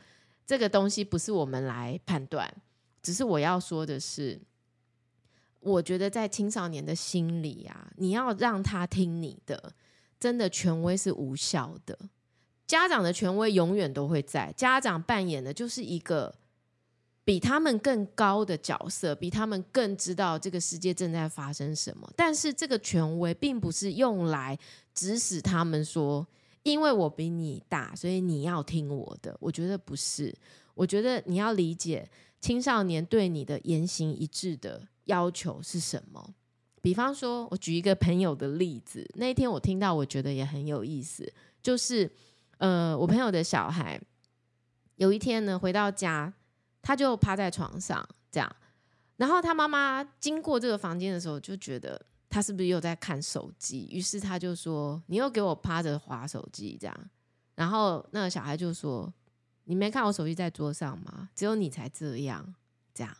[0.46, 2.50] 这个东西不是我们来判断，
[3.02, 4.40] 只是我要说的是，
[5.58, 9.74] 我觉得在青少年的心里啊，你要让他听你的，
[10.18, 11.98] 真的权威是无效的，
[12.66, 16.34] 家长的权威永远都会在，家长扮演的就是一个
[17.24, 24.58] 比他们更高的角色，比他们更知道这个世界正在发生什么，但是这个权威并不是用来
[24.94, 26.26] 指使他们说。
[26.62, 29.34] 因为我比你大，所以你要听我的。
[29.40, 30.30] 我觉得不是，
[30.74, 32.06] 我觉得你要理解
[32.38, 36.34] 青少年对你的言行一致的要求是什么。
[36.82, 42.10] 比方说，我举一个朋友的例子，那一天我听到，我觉得也很有意思，就是
[42.58, 43.98] 呃，我朋友的小孩
[44.96, 46.30] 有一天呢回到家，
[46.82, 48.56] 他就趴在床上这样，
[49.16, 52.06] 然后他妈妈经过这个房间的时候，就觉得。
[52.32, 53.88] 他是不是又在看手机？
[53.90, 56.96] 于是他就说：“你又给我趴着划手机这样。”
[57.56, 59.12] 然后那个小孩就说
[59.66, 61.28] ：“你没看我手机在桌上吗？
[61.34, 62.54] 只有你才这样
[62.94, 63.12] 这样。”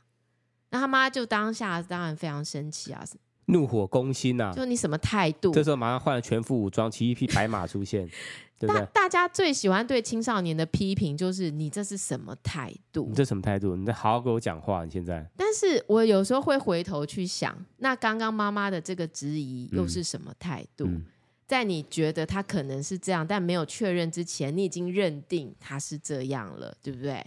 [0.70, 3.04] 那他妈就当下当然非常生气啊。
[3.50, 4.52] 怒火攻心呐、啊！
[4.52, 5.52] 就你什么态度？
[5.52, 8.08] 这时候马上换了全副武装，骑一匹白马出现，
[8.58, 8.84] 对不对？
[8.92, 13.06] 大家最喜欢对青少年的批评就是你这是什么态度？
[13.08, 13.76] 你这什么态度？
[13.76, 14.84] 你在好好跟我讲话！
[14.84, 15.26] 你现在……
[15.36, 20.84] 但是我有时候会回头去想，那刚刚妈妈的这个质疑又是什么态度？
[20.86, 21.04] 嗯嗯、
[21.46, 27.24] 在你觉得他可能是这样，但没有确认之前，你已经认定他是这样了，对不对？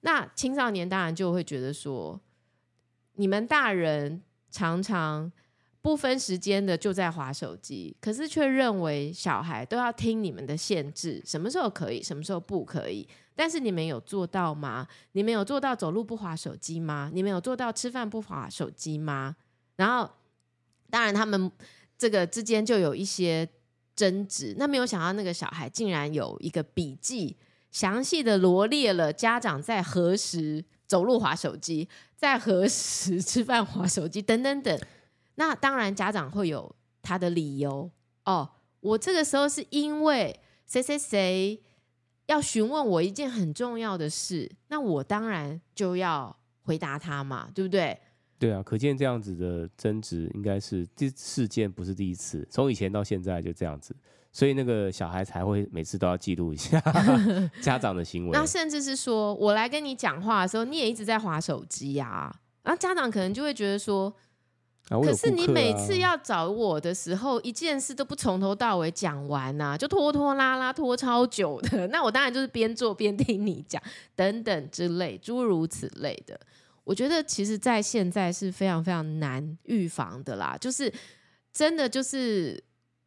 [0.00, 2.20] 那青少年当然就会觉得说，
[3.14, 5.30] 你们大人常常。
[5.82, 13.06] 不分时间的就在划手机，可是却认为小孩都要听你们的限制，什么时候可以，什么时候不可以。
[13.34, 14.86] 但是你们有做到吗？
[15.12, 17.10] 你们有做到走路不划手机吗？
[17.12, 19.34] 你们有做到吃饭不划手机吗？
[19.74, 20.08] 然后，
[20.88, 21.50] 当然他们
[21.98, 23.48] 这个之间就有一些
[23.96, 24.54] 争执。
[24.58, 27.36] 那没有想到那个小孩竟然有一个笔记，
[27.72, 34.78] 详细的罗列了家长在何时走路划手机，在何时 吃饭划手机等等等。
[35.36, 37.90] 那当然，家长会有他的理由
[38.24, 38.50] 哦。
[38.80, 41.62] 我这个时候是因为谁谁谁
[42.26, 47.96] 要询问我一件很重要的事，那我当然就要回答他嘛，对不对？
[48.40, 53.94] 对啊，可见这样子的争执应该是这事件不是第一次，从以前到现在就这样子，
[54.32, 56.80] 所以那个小孩才会每次都要记录一下
[57.62, 58.32] 家长的行为。
[58.32, 64.12] 那甚至是说我来跟你讲话的时候，你也一直在划手机呀、啊，然后家长可能就会觉得说。
[64.88, 71.86] 可是你每次要找我的时候，一件事都不从头到尾讲完呐、啊，就拖拖拉拉拖超久的。
[71.88, 73.80] 那我当然就是边做边听你讲，
[74.14, 76.38] 等等之类，诸如此类的。
[76.84, 80.58] 我觉得其实，在现在是非常非常难预防的啦。
[80.60, 80.92] 就是
[81.52, 82.62] 真的，就是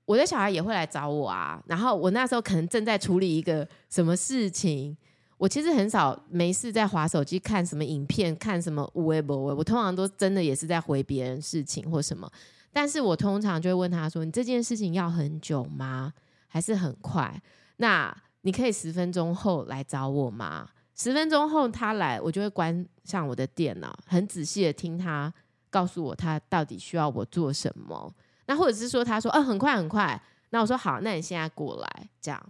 [0.06, 1.62] 我的小孩也会来找我啊。
[1.68, 4.98] 然后我那时候可能正在处理一个什么事情。
[5.38, 9.38] 我其实很少没事在滑手机看什么影片，看什么微博。
[9.54, 12.30] 我通常都真的也是在回别人事情或什么。
[12.72, 16.14] 但是我通常就会问他说：“你这件事情要很久吗？
[16.48, 17.42] 还是很快？
[17.78, 20.70] 那你可以十分钟后来找我吗？
[20.96, 25.34] 十分钟后他来，我就会关上我的电脑，很仔细的听他
[25.70, 28.14] 告诉我他到底需要我做什么。
[28.48, 30.22] 那或者是说他说：‘嗯、很快很快。’
[30.52, 32.42] 那我说：‘好，那你现在过来。’这样。”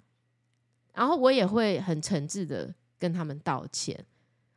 [0.95, 4.03] 然后我也会很诚挚的跟他们道歉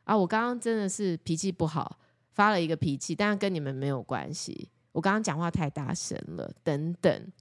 [0.05, 1.99] 啊，我刚刚真的是脾气不好，
[2.31, 4.69] 发了一个脾气，但是跟你们没有关系。
[4.91, 7.31] 我刚刚讲话太大声了，等等。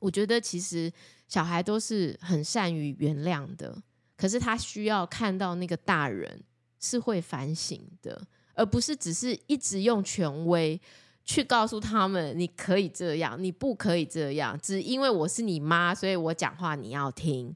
[0.00, 0.90] 我觉得其实
[1.28, 3.76] 小孩都是很善于原谅的，
[4.16, 6.42] 可是他需要看到那个大人
[6.80, 8.20] 是会反省的，
[8.54, 10.80] 而不是只是一直用权威
[11.24, 17.54] 去告诉他们你可以这样，你不可以这样，只因为我是你妈，所以我讲话你要听。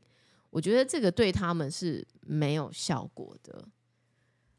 [0.55, 3.65] 我觉得这个对他们是没有效果的。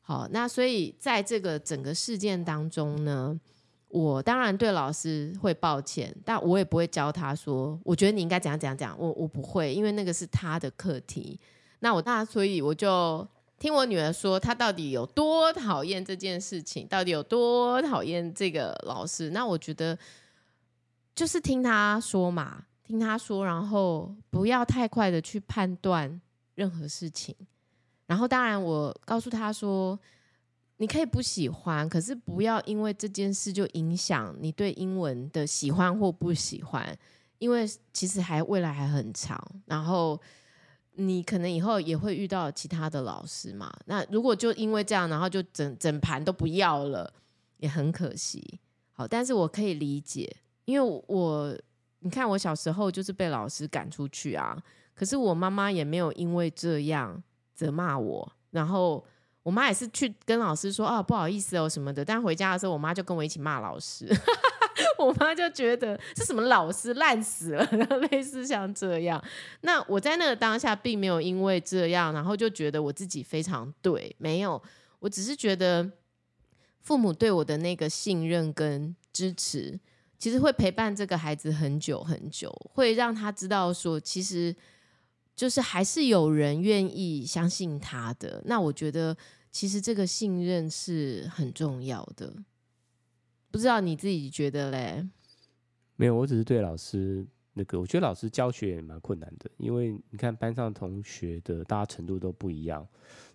[0.01, 3.39] 好，那所以在这个整个事件当中呢，
[3.87, 11.39] 我当然对老师会抱歉，但我也不会教他说，我觉得你应该怎样怎样讲，我我不会，因为那个是他的课题。
[11.79, 13.25] 那我那所以我就
[13.57, 19.29] 听我女儿说，她到底有多讨厌这件事情，到底有多讨厌这个老师。
[19.29, 19.97] 那我觉得
[21.15, 22.65] 就是听他说嘛。
[22.85, 26.21] 听他说，然后不要太快的去判断
[26.53, 27.35] 任何事情。
[28.05, 29.99] 然后，当然，我告诉他说，
[30.77, 36.95] 你可以不喜欢，可是不要因为这件事就影响你对英文的喜欢或不喜欢，
[37.39, 39.43] 因为其实还未来还很长。
[39.65, 40.21] 然后，
[40.91, 43.75] 你可能以后也会遇到其他的老师嘛。
[43.87, 47.11] 那如果就因为这样，然后就整整盘都不要了，
[47.57, 48.59] 也很可惜。
[48.91, 50.31] 好，但是我可以理解，
[50.65, 51.57] 因为我。
[52.05, 54.55] 你看，我小时候就是被老师赶出去啊，
[54.93, 57.19] 可是我妈妈也没有因为这样
[57.55, 59.03] 责骂我，然后
[59.41, 64.07] 我妈也是去跟老师说啊，不好意思哦什么的，但回家的时候，我妈就跟我一起骂老师，
[64.99, 69.19] 我妈就觉得是什么老师烂死了，然后类似像这样。
[69.61, 74.61] 那我在那个当下并没有因为这样，然后就觉得我自己非常对，没有，
[74.99, 75.89] 我只是觉得
[76.81, 79.79] 父母对我的那个信任跟支持。
[80.17, 84.55] 其实会陪伴这个孩子很久很久，会让他知道说，其实
[85.35, 88.41] 就是还是有人愿意相信他的。
[88.45, 89.15] 那我觉得，
[89.51, 92.33] 其实这个信任是很重要的。
[93.51, 95.05] 不知道你自己觉得嘞？
[95.97, 102.87] 没有，我只是对老师那个，我觉得老师教学也蛮困难的，因为你看班上同学的大家程度都不一样，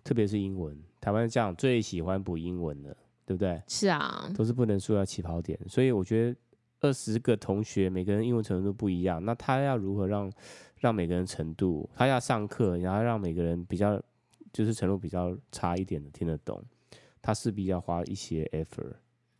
[0.03, 3.61] 特别是英文，台湾家长最喜欢补英文了，对不对？
[3.67, 6.35] 是啊，都是不能输在起跑点，所以我觉得。
[6.81, 10.31] 二十个同学，每个人英文程度都不一样，那他要如何让
[10.79, 11.87] 让每个人程度？
[11.95, 14.01] 他要上课，然后让每个人比较
[14.51, 16.59] 就是程度比较差一点的听得懂，
[17.21, 18.93] 他势必要花一些 effort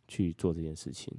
[0.06, 1.12] 去做这件事情。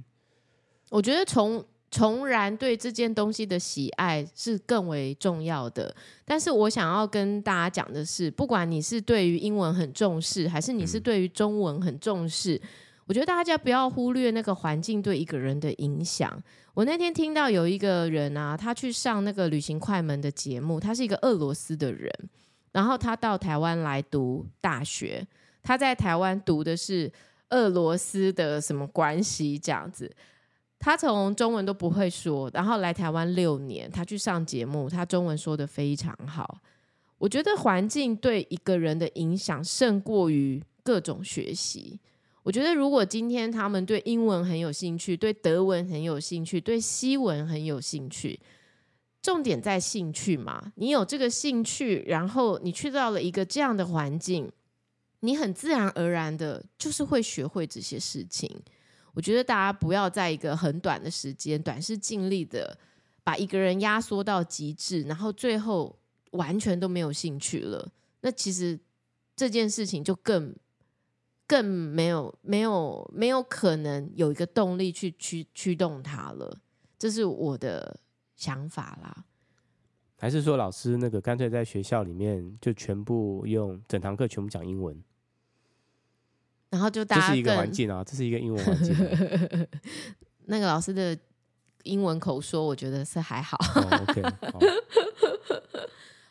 [0.88, 5.94] 我觉得从重燃对这件东西的喜爱是更为重要的。
[6.24, 12.56] 但是我想要跟大家讲的是，不管你是对于英文很重视，还是你是对于中文很重视。
[12.56, 12.68] 嗯
[13.06, 16.42] 我觉得大家不要忽略那个环境对一个人的影响。
[16.72, 22.10] 我那天听到有一个人啊，他去上那个旅行快门的节目，他是一个俄罗斯的人，
[22.72, 25.26] 然后他到台湾来读大学，
[25.62, 27.12] 他在台湾读的是
[27.50, 30.10] 俄罗斯的什么关系这样子，
[30.80, 36.58] 他从中文都不会说，然后来台湾六年，他去上节目，他中文说得非常好。
[37.18, 42.00] 我觉得环境对一个人的影响胜过于各种学习。
[42.44, 48.38] 我觉得，如果今天他们对英文很有兴趣，对德文很有兴趣，对西文很有兴趣，
[49.22, 50.70] 重点在兴趣嘛。
[50.76, 54.52] 你有这个兴趣，然后你去到了一个这样的环境，
[55.20, 58.54] 你很自然而然的，就是会学会这些事情。
[59.14, 62.76] 我觉得大家不要在一个很短的时间，短视尽力的
[63.22, 65.98] 把一个人压缩到极致，然后最后
[66.32, 67.90] 完全都没有兴趣了。
[68.20, 68.78] 那其实
[69.34, 70.54] 这件事情就更。
[71.46, 76.58] 更没有没有没有可能有一个动力去驱驱动他了，
[76.98, 78.00] 这是我的
[78.34, 79.24] 想法啦。
[80.16, 85.02] 还是说老师那个干脆在学校里面就全部用整堂课全部讲英文，
[86.70, 89.66] 然后就大家这是一个环境啊，这是一个英文环境啊。
[90.46, 91.18] 那个老师的
[91.82, 93.58] 英文口说，我觉得是还好。
[93.74, 94.60] Oh, OK， 好，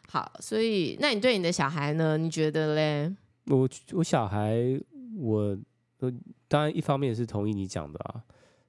[0.10, 2.18] 好，所以那你对你的小孩呢？
[2.18, 3.16] 你觉得嘞？
[3.46, 4.82] 我我小孩。
[5.16, 5.58] 我
[6.00, 6.12] 呃，
[6.48, 8.24] 当然一方面是同意你讲的啊，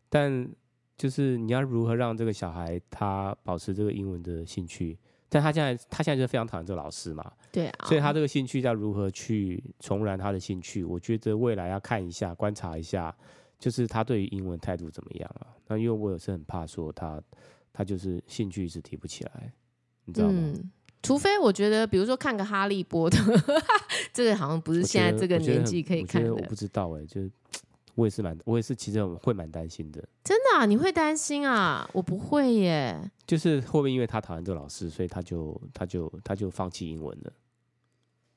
[0.09, 0.49] 但
[0.97, 4.99] 就是你要如何让这个小孩他保持这个英文的兴趣？
[5.29, 10.85] 但他现在他现在就非常讨厌这个老师嘛，对啊，所以他这个兴趣要如何去重燃他的兴趣？
[10.85, 13.13] 我觉得未来要看一下，观察一下，
[13.59, 15.49] 就是他对于英文态度怎么样啊？
[15.67, 17.21] 那因为我也是很怕说他
[17.73, 19.53] 他就是兴趣一直提不起来，
[20.05, 20.35] 你知道吗？
[20.39, 20.71] 嗯
[21.05, 23.19] 除非我觉得，比如说看个《哈利波特》，
[24.13, 26.31] 这个好像不是现在这个年纪可以看的。
[26.31, 27.31] 我，我，我不知道哎、欸，就是
[27.95, 30.03] 我也是蛮，我也是其实会蛮担心的。
[30.25, 30.67] 真的啊？
[30.67, 31.89] 你会担心啊？
[31.93, 32.99] 我不会耶。
[33.27, 37.33] 就是会不会因为他讨厌这个老师，所以他就他就他就放弃英文了？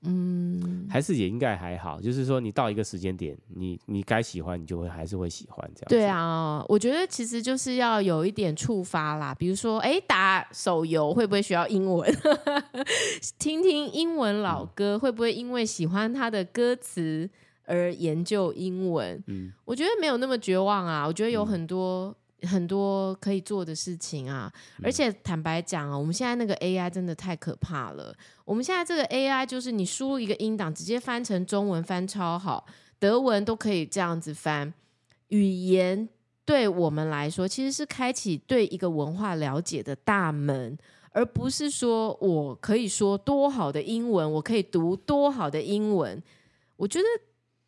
[0.04, 5.88] 嗯，还是也应该还好，就是说你到一个时间点，你你该喜欢，你就会还是会喜欢这样。
[5.89, 12.08] 对啊，我觉得其实就是要有一点触发啦，比如说，哎，打手游会不会需要英文？
[13.39, 17.28] 听听英文老歌，嗯，会不会因为喜欢他的歌词
[17.66, 19.22] 而研究英文？
[19.26, 22.16] 嗯，我觉得没有那么绝望啊，我觉得有很多。
[22.43, 24.51] 很多可以做的事情啊，
[24.83, 28.15] 而且坦白讲啊，我们现在那个 AI 真的太可怕了。
[28.45, 32.65] 我们现在这个 AI 就是你输入一个音档，直接翻成中文翻超好，
[32.99, 34.71] 德文都可以这样子翻。
[35.29, 36.07] 语言
[36.45, 40.77] 对我们来说，其实是开启对一个文化了解的大门，
[41.11, 46.21] 而不是说我可以说多好的英文，我可以读多好的英文。
[46.75, 47.05] 我觉得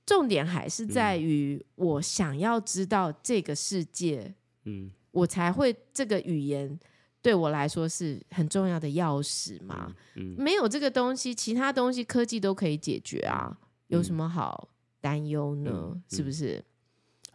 [0.05, 4.35] 重点还是在于我想要知道这个世界。
[4.69, 6.79] 嗯，我才会这个语言
[7.21, 9.93] 对我来说是很重要的钥匙嘛。
[10.15, 13.57] 嗯，嗯，没有这个东西，其他东西科技都可以解决啊，
[13.87, 14.69] 有什么好
[15.01, 16.01] 担忧呢？
[16.09, 16.63] 是不是？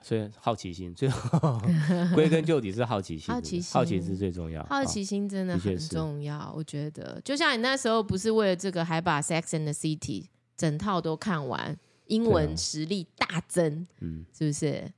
[0.02, 1.58] 所以好奇心，最后
[2.14, 4.62] 归根究底是好奇心，好奇心，好奇是最重要。
[4.64, 7.18] 好奇心真的很重要，我觉得。
[7.24, 10.22] 就像你那时候不是为了这个，还把《Sex and the City》
[10.58, 11.74] 整套都看完，
[12.08, 14.92] 英文实力大增，嗯，是不是？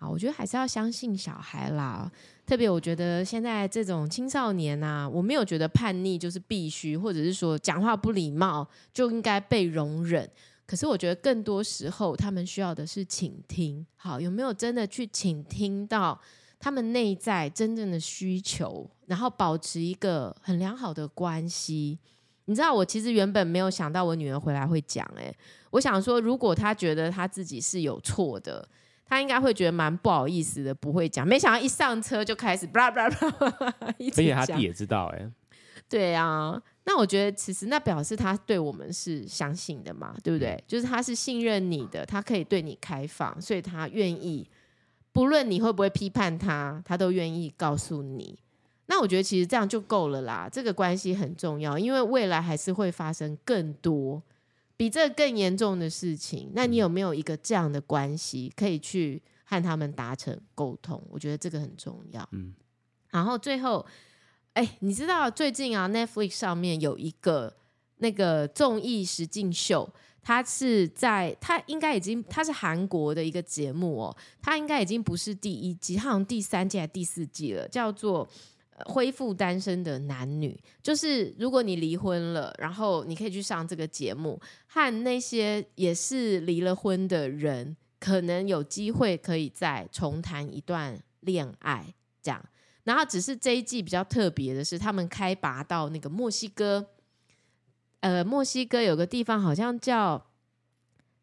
[0.00, 2.08] 好，我觉得还是要相信小孩啦。
[2.46, 10.30] 特别我觉得现在这种青少年啊，我没有觉得叛逆就是必须，或者是说讲话不礼貌就应该被容忍。
[10.64, 13.84] 可是我觉得更多时候他们需要的是倾听。
[13.96, 16.18] 好，有没有真的去倾听到
[16.60, 21.98] 他们内在真正的需求，然后保持一个很良好的关系？
[22.44, 25.36] 你知道，我其实原本没有想到我女儿回来会讲，诶，
[25.70, 28.66] 我想说，如果她觉得她自己是有错的。
[29.08, 31.26] 他应该会觉得蛮不好意思的，不会讲。
[31.26, 35.30] 没想到一上车就开始 而且他弟也知道哎。
[35.88, 40.62] 对啊，那我觉得其实那表示他对我们是相信的嘛，对不对？
[40.66, 44.46] 就是他是信任你的，他可以对你开放，所以他愿意，
[45.12, 48.38] 不论你会不会批判他，他都愿意告诉你。
[48.90, 50.46] 那我觉得其实这样就够了啦。
[50.52, 54.22] 这个关系很重要，因为未来还是会发生更多。
[54.78, 61.02] 比这更严重的事情，那你有没有一个这样的关系可以去和他们达成沟通？
[61.10, 62.26] 我觉得这个很重要。
[62.30, 62.54] 嗯，
[63.10, 63.84] 然后最后，
[64.52, 67.56] 哎，你知道最近啊，Netflix 上面有一个
[67.96, 78.28] 那个综艺实境秀，它是在它应该已经它是韩国的一个节目哦，它应该已经不是第一季，它好像第三季还是第四季了，叫做。
[78.86, 92.44] 恢复单身的男女，就是如果你离婚了，然后你可以去上这个节目，和那些也是离了婚的人，可能有机会可以再重谈一段恋爱，这样。
[92.84, 96.86] 然后只是这一季比较特别的是，他们开拔到那个墨西哥，
[98.00, 100.26] 呃，墨西哥有个地方好像叫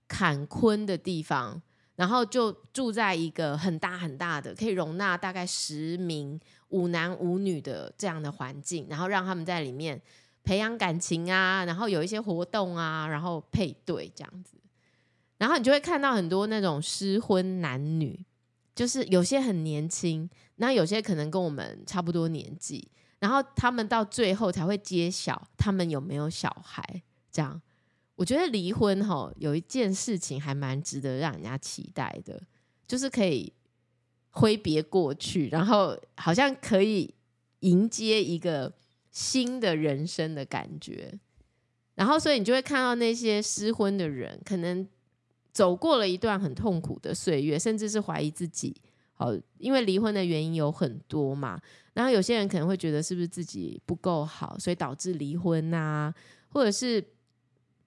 [0.08, 1.62] 坎昆的地方，
[1.96, 6.40] 然后就住在一个很大很大的，可以容纳大概十名。
[6.76, 10.02] 五男五女的这样的环境，然后让他们在里面
[10.44, 14.58] 培养感情啊，然后有一些活动啊，然后配对这样子，
[15.38, 18.26] 然后你就会看到很多那种失婚男女，
[18.76, 26.84] 就是有些很年轻，那有些可能跟我们差不多年纪，然后他们到最后才会揭晓他们有没有小孩。
[27.32, 27.62] 这样，
[28.16, 32.42] 我觉得离婚齁有一件事情还蛮值得让人家期待的，
[32.86, 33.54] 就是可以。
[34.36, 37.14] 挥别过去，然后好像可以
[37.62, 38.74] 迎接一个
[39.12, 41.18] 新的人生的感觉，
[41.96, 44.86] 然后所以你就会看到那些失婚的人，可能
[45.54, 48.76] 走过了一段很痛苦的岁月，甚至是怀疑自己。
[49.14, 51.58] 好，因为离婚的原因有很多嘛，
[51.94, 56.14] 然后有些人可能会觉得是不是自己不够好，所以导致离婚啊，
[56.50, 57.02] 或者是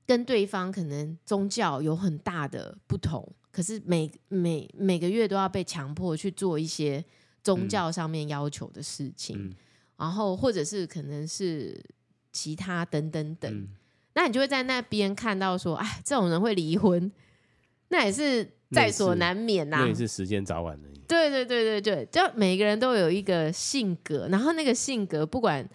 [0.07, 3.31] 跟对方可能宗教有很大的不同。
[3.59, 7.05] 可是每每每个月都要被强迫去做一些
[7.43, 9.53] 宗教上面要求的事情，嗯、
[9.97, 11.77] 然后或者是可能是
[12.31, 13.67] 其他等等等，嗯、
[14.15, 17.11] 那你就会在那边看到说，哎，这种人会离婚，
[17.89, 19.81] 那也是在所难免呐、啊。
[19.81, 20.89] 那也是时间早晚的。
[21.09, 25.69] 对对对对对，就每个人都有一个性格，然后那个性格，不管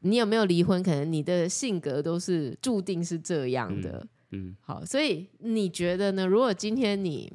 [0.00, 4.00] 你有没有离婚，可能你的性格都是注定是这样的。
[4.02, 6.26] 嗯嗯，好，所以你觉得呢？
[6.26, 7.32] 如果今天你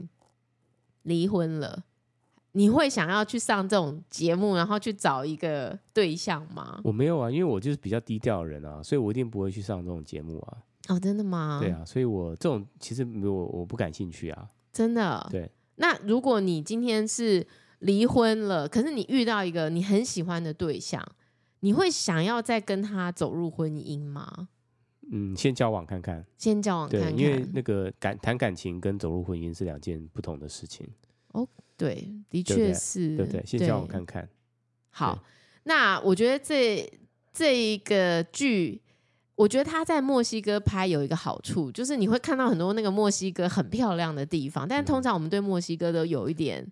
[1.04, 1.84] 离婚了，
[2.52, 6.82] 你会想要去上这种节目，然后去找一个对象吗？
[6.84, 10.58] 我没有啊，因为我就是比较低调的人啊，所以我一定不会去上这种节目啊。
[10.90, 11.60] 哦，真的吗？
[11.62, 14.50] 对啊，所以我这种其实我我不感兴趣啊。
[14.72, 15.28] 真的？
[15.32, 15.50] 对。
[15.76, 17.46] 那如果你今天是
[17.80, 21.02] 离婚了，可是你遇到一个你很喜欢的对象，
[21.62, 24.50] 你会想要再跟他走入婚姻吗？
[25.12, 30.88] 嗯，先交往看看，先交往看看，对，因为那个感谈感情跟走入婚姻是两件不同的事情。
[31.34, 33.44] 哦，对，的确是，对不对？
[33.46, 34.28] 先交往看看。
[34.90, 35.24] 好，
[35.64, 36.88] 那我觉得这
[37.34, 38.82] 这一个剧，
[39.36, 46.66] 我觉得他在墨西哥拍有一个好处，就是你会看到很多那个墨西哥很漂亮的地方，但是通常我们对墨西哥都有一点。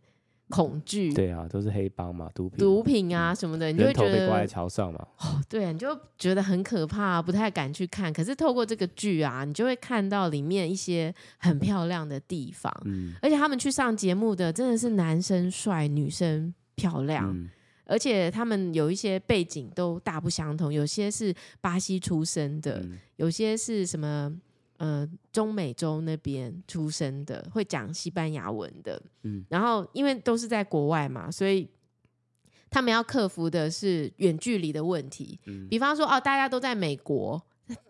[0.49, 5.07] 恐惧，对啊，都是黑帮嘛，毒品、毒品啊什么的，嗯、你就会觉得被挂在桥上嘛。
[5.19, 8.11] 哦，对，你就觉得很可怕，不太敢去看。
[8.13, 12.73] 可是透过这个剧啊，你就会看到里面一些很漂亮的地方。
[12.85, 17.49] 嗯，而且他们去上节目的真的是男生帅，女生漂亮，嗯、
[17.85, 24.33] 而且他们有一些背景都大不相同，有些是巴西出生的，嗯、有些是什么。
[24.78, 31.67] 呃，中美洲那边出生的，会讲西班牙文的，嗯，然后因为都是在国外嘛，所以
[32.69, 35.39] 他们要克服的是远距离的问题。
[35.45, 37.41] 嗯，比方说，哦，大家都在美国，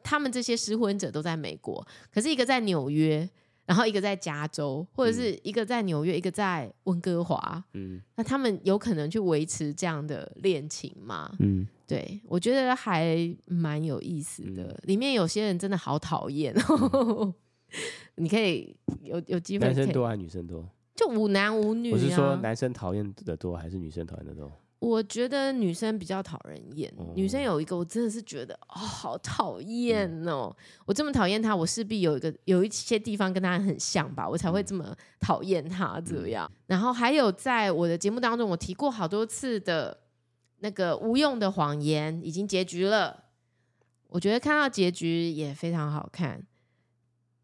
[0.04, 3.30] 他们这些失婚者都在美国，可是一个在纽约。
[3.68, 7.64] 然后一个在加州，或者是一个在纽约，嗯、一个在温哥华。
[7.74, 11.30] 嗯，那他们有可能去维持这样的恋情吗？
[11.40, 14.64] 嗯，对，我觉得还蛮有意思的。
[14.64, 17.34] 嗯、里面有些人真的好讨厌，嗯、
[18.16, 19.66] 你可以有有机会。
[19.66, 20.66] 男生多还是女生多？
[20.96, 21.94] 就五男五女、啊。
[21.94, 24.50] 我是说，男生讨厌的多还是女生讨厌的多？
[24.80, 26.94] 我觉得女生比较讨人厌。
[26.98, 30.56] 哦、女生有一个，我真的是觉得哦，好讨厌哦！
[30.56, 30.56] 嗯、
[30.86, 36.48] 我这么讨厌她，我势必有一个有一些地方跟她很像吧，我才会这么讨厌她这样。
[36.54, 39.98] 嗯、然后还有在我的节目当中，我提过好多次的
[40.60, 43.24] 那个无用的谎言已经结局了。
[44.10, 46.46] 我觉得看到结局也非常好看。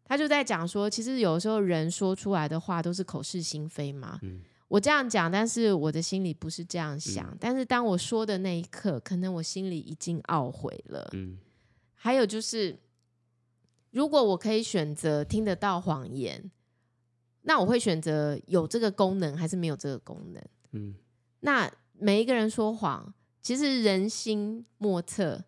[0.04, 4.20] 他就在讲说，其实有时候人说出来的话都是口是心非嘛。
[4.22, 7.26] 嗯我这样讲，但是我的心里不是这样想。
[7.26, 11.08] 嗯、但是当我说的那一刻，可能我心里已经懊悔了。
[11.12, 11.38] 嗯。
[11.94, 12.78] 还有就是，
[13.90, 16.50] 如果我可以选择听得到谎言，
[17.42, 20.42] 那我会选择有这个功能还是没有这个功能？
[20.72, 20.94] 嗯。
[21.40, 25.44] 那每一个人说谎，其实人心莫测。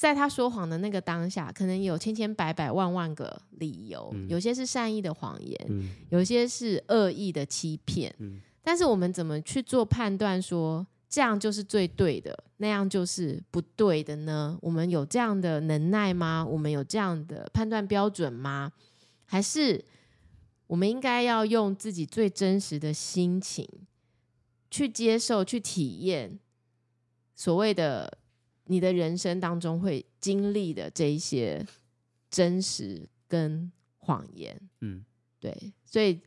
[0.00, 8.10] 在他说谎的那个当下，可能有千千百百万万个理由，嗯、有些是善意的谎言，嗯、有些是恶意的欺骗。
[8.18, 14.58] 嗯、但是我们怎么去做判断，说这样就是最对的，那样就是不对的呢？
[14.62, 16.46] 我们有这样的能耐吗？
[16.46, 18.72] 我们有这样的判断标准吗？
[19.26, 19.84] 还是
[20.66, 23.68] 我们应该要用自己最真实的心情
[24.70, 26.40] 去接受、去体验
[27.36, 28.16] 所谓的？
[28.70, 31.66] 你的人生当中会经历的这一些
[32.30, 33.68] 真实跟
[33.98, 35.04] 谎言，嗯，
[35.40, 36.20] 对，所以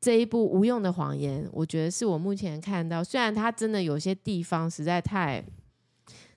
[0.00, 5.44] 这一部无用的谎言，我觉得是我目前看到，虽然它真的有些地方实在太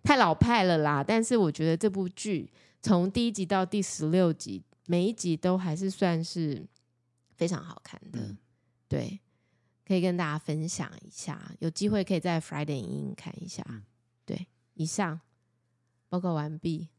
[0.04, 2.52] 太老派了啦，但是我觉得这部剧
[2.82, 6.68] 从第一集到第十六集，每一集都还是算是
[7.38, 8.38] 非常好看的，嗯、
[8.90, 9.22] 对，
[9.88, 13.84] 可以跟大家分享一下，有机会可以在 Friday 影音看一下，嗯、
[14.26, 15.22] 对，以上。
[16.10, 16.90] 报告完毕。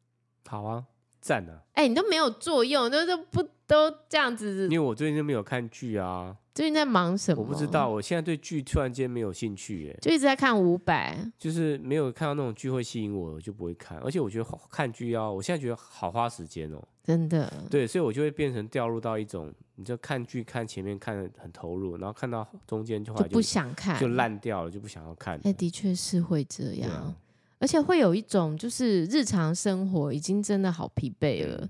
[0.47, 0.85] 好啊，
[1.21, 1.63] 赞啊！
[1.73, 4.65] 哎、欸，你都没有作用，都都不都这样子。
[4.71, 6.37] 因为我最近都没有看剧啊。
[6.55, 7.43] 最近在忙什么？
[7.43, 9.99] 我不知道，我现在对剧突然间没有兴趣耶。
[10.01, 13.99] 就一直在看五百，就是没有看到那种剧会吸引我，我就不会看。
[13.99, 16.83] 而且我觉得看剧要，我现在觉得好花时间哦。
[17.05, 17.53] 真的。
[17.71, 25.37] 对，所以我就会变成掉入到一种，你就看剧看前面看得很投入，然后看到中间就就不想看，就烂掉了，就不想要看。
[25.39, 27.15] 哎、欸，的确是会这样。
[27.59, 31.69] 而且会有一种，就是日常生活已经真的好疲惫了。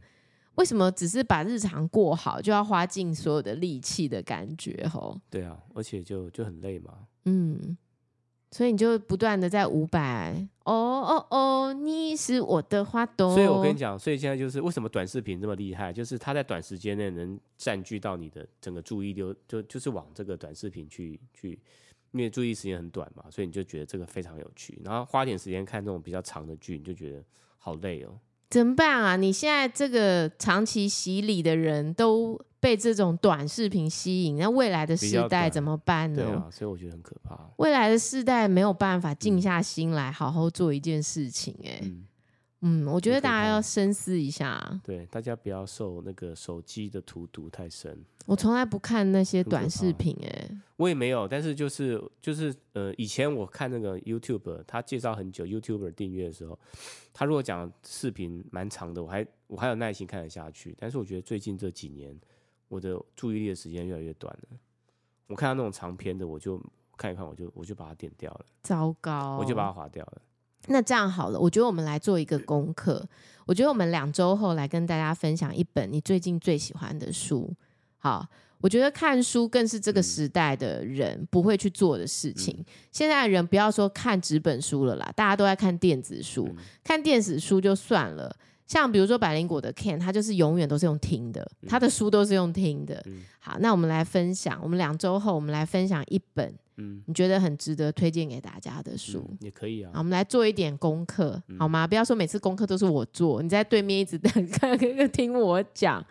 [0.57, 4.89] 为什么只是把日常过好，就要花尽所有的力气的感觉？
[4.89, 7.07] 吼，对啊，而且就就很累嘛。
[7.27, 7.77] 嗯，
[8.51, 13.35] 所以你就不断的在五百，哦哦哦，你是我的花朵。
[13.35, 21.61] 所以我跟你讲，所以现在就是为什么短视频这么厉害，就是它在短时间内能占据到你的整个注意力，就就是往这个短视频去去。
[22.17, 27.23] 因为注意时间很短嘛，所以你就觉得这个非常有趣，然后花点时间看这种比较长的剧，你就觉得
[27.59, 28.19] 好累哦。
[28.49, 29.17] 怎么办啊？
[29.17, 36.23] 你现在这个长期洗礼的人都被这种短视频吸引，那未来的世代怎么办呢？
[36.23, 37.51] 对啊，所以我觉得很可怕。
[37.57, 41.81] 未来的世代没有办法静下心来好好做一件事情，哎。
[41.83, 42.07] 嗯
[42.61, 44.81] 嗯，我觉得大家要深思一下。
[44.83, 48.03] 对，大家不要受那个手机的荼毒太深。
[48.25, 51.29] 我从来不看那些短视频，哎，我也没有。
[51.29, 56.59] 但是就是就是呃，以前我看那个 YouTube，他介绍很久 YouTuber 订阅的时候，
[57.13, 60.75] 他如果讲视频蛮长的，我还我还有耐心看得下去。
[60.79, 62.19] 但是我觉得最近这几年，
[62.69, 64.59] 我的注意力的时间越来越短了。
[65.29, 66.61] 我看到那种长篇的，我就
[66.97, 68.47] 看一看，我就我就把它点掉了。
[68.63, 70.23] 糟糕，我就把它划掉了。
[70.67, 73.07] 那这样好了，我觉得我们来做一个功课。
[73.47, 77.49] 我觉得我们两周后来跟大家分享一本你最近最喜欢的书。
[77.99, 78.27] 好，
[78.61, 82.57] 我觉得看书更是这个时代的人不会去做的事情。
[82.59, 86.49] 嗯、现在的人不要说看纸本书了啦，大家都在看电子书。
[86.51, 88.35] 嗯、看电子书就算了，
[88.67, 93.03] 像比如说百灵果的 Ken，他就是永远都是用听的，他的书都是用听的。
[93.07, 96.55] 嗯、好，那我们来分享，我们两周后我们来分享一本。
[96.79, 99.93] 嗯，你觉得很值得推荐给大家的书，嗯、也可以啊。
[99.95, 101.87] 我们来做一点功课，嗯、好吗？
[101.87, 104.77] 不要说每次功课都是我做，你在对面一直等，看，
[105.11, 106.05] 听我讲。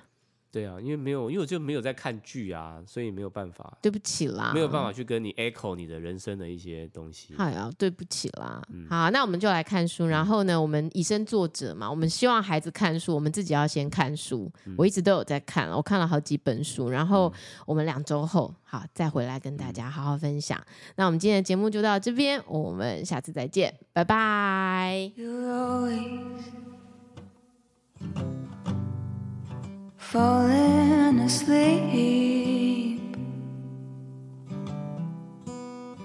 [0.55, 3.77] 对啊，因为没有，因为我就没有在看剧啊，所以没有办法。
[3.81, 7.33] 对不起啦，没有办法去跟你 echo 你的人生的一些东西。
[7.37, 8.61] 好呀，对不起啦。
[8.69, 10.07] 嗯、好，那我们就来看书。
[10.07, 14.49] 然后呢，我们以身作则嘛，我们希望孩子看书，我们自己要先看书。
[14.63, 16.89] 嗯、我一直都有在看，我看了好几本书。
[16.89, 17.33] 然后
[17.65, 20.57] 我们两周后，好，再回来跟大家好好分享。
[20.57, 25.11] 嗯、那我们今天的节目就到这边，我们下次再见，拜拜。
[30.11, 31.81] Falling asleep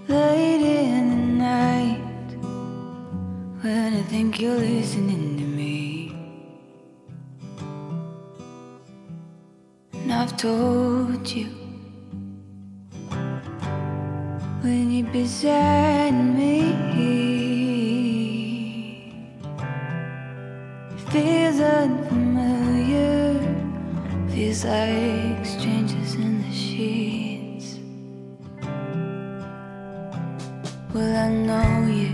[0.08, 2.28] late in the night
[3.60, 6.16] when I think you're listening to me.
[9.92, 11.50] And I've told you
[14.62, 16.72] when you're beside me,
[21.10, 22.29] feels unfamiliar
[24.40, 27.78] feels like strangers in the sheets.
[30.94, 32.12] Well, I know you,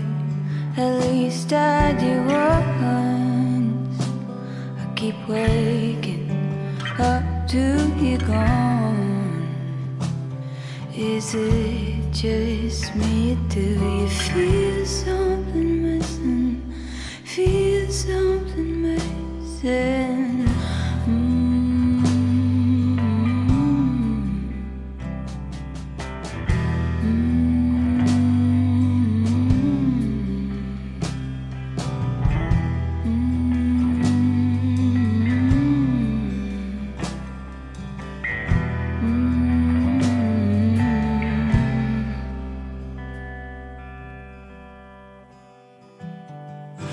[0.75, 4.01] at least I do once.
[4.81, 6.27] I keep waking
[6.99, 7.63] up to
[7.97, 9.47] you gone.
[10.93, 16.73] Is it just me, do you feel something missing?
[17.23, 20.46] Feel something missing?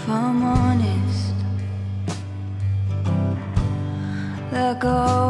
[0.05, 1.35] if I'm honest.
[4.53, 5.24] Let go.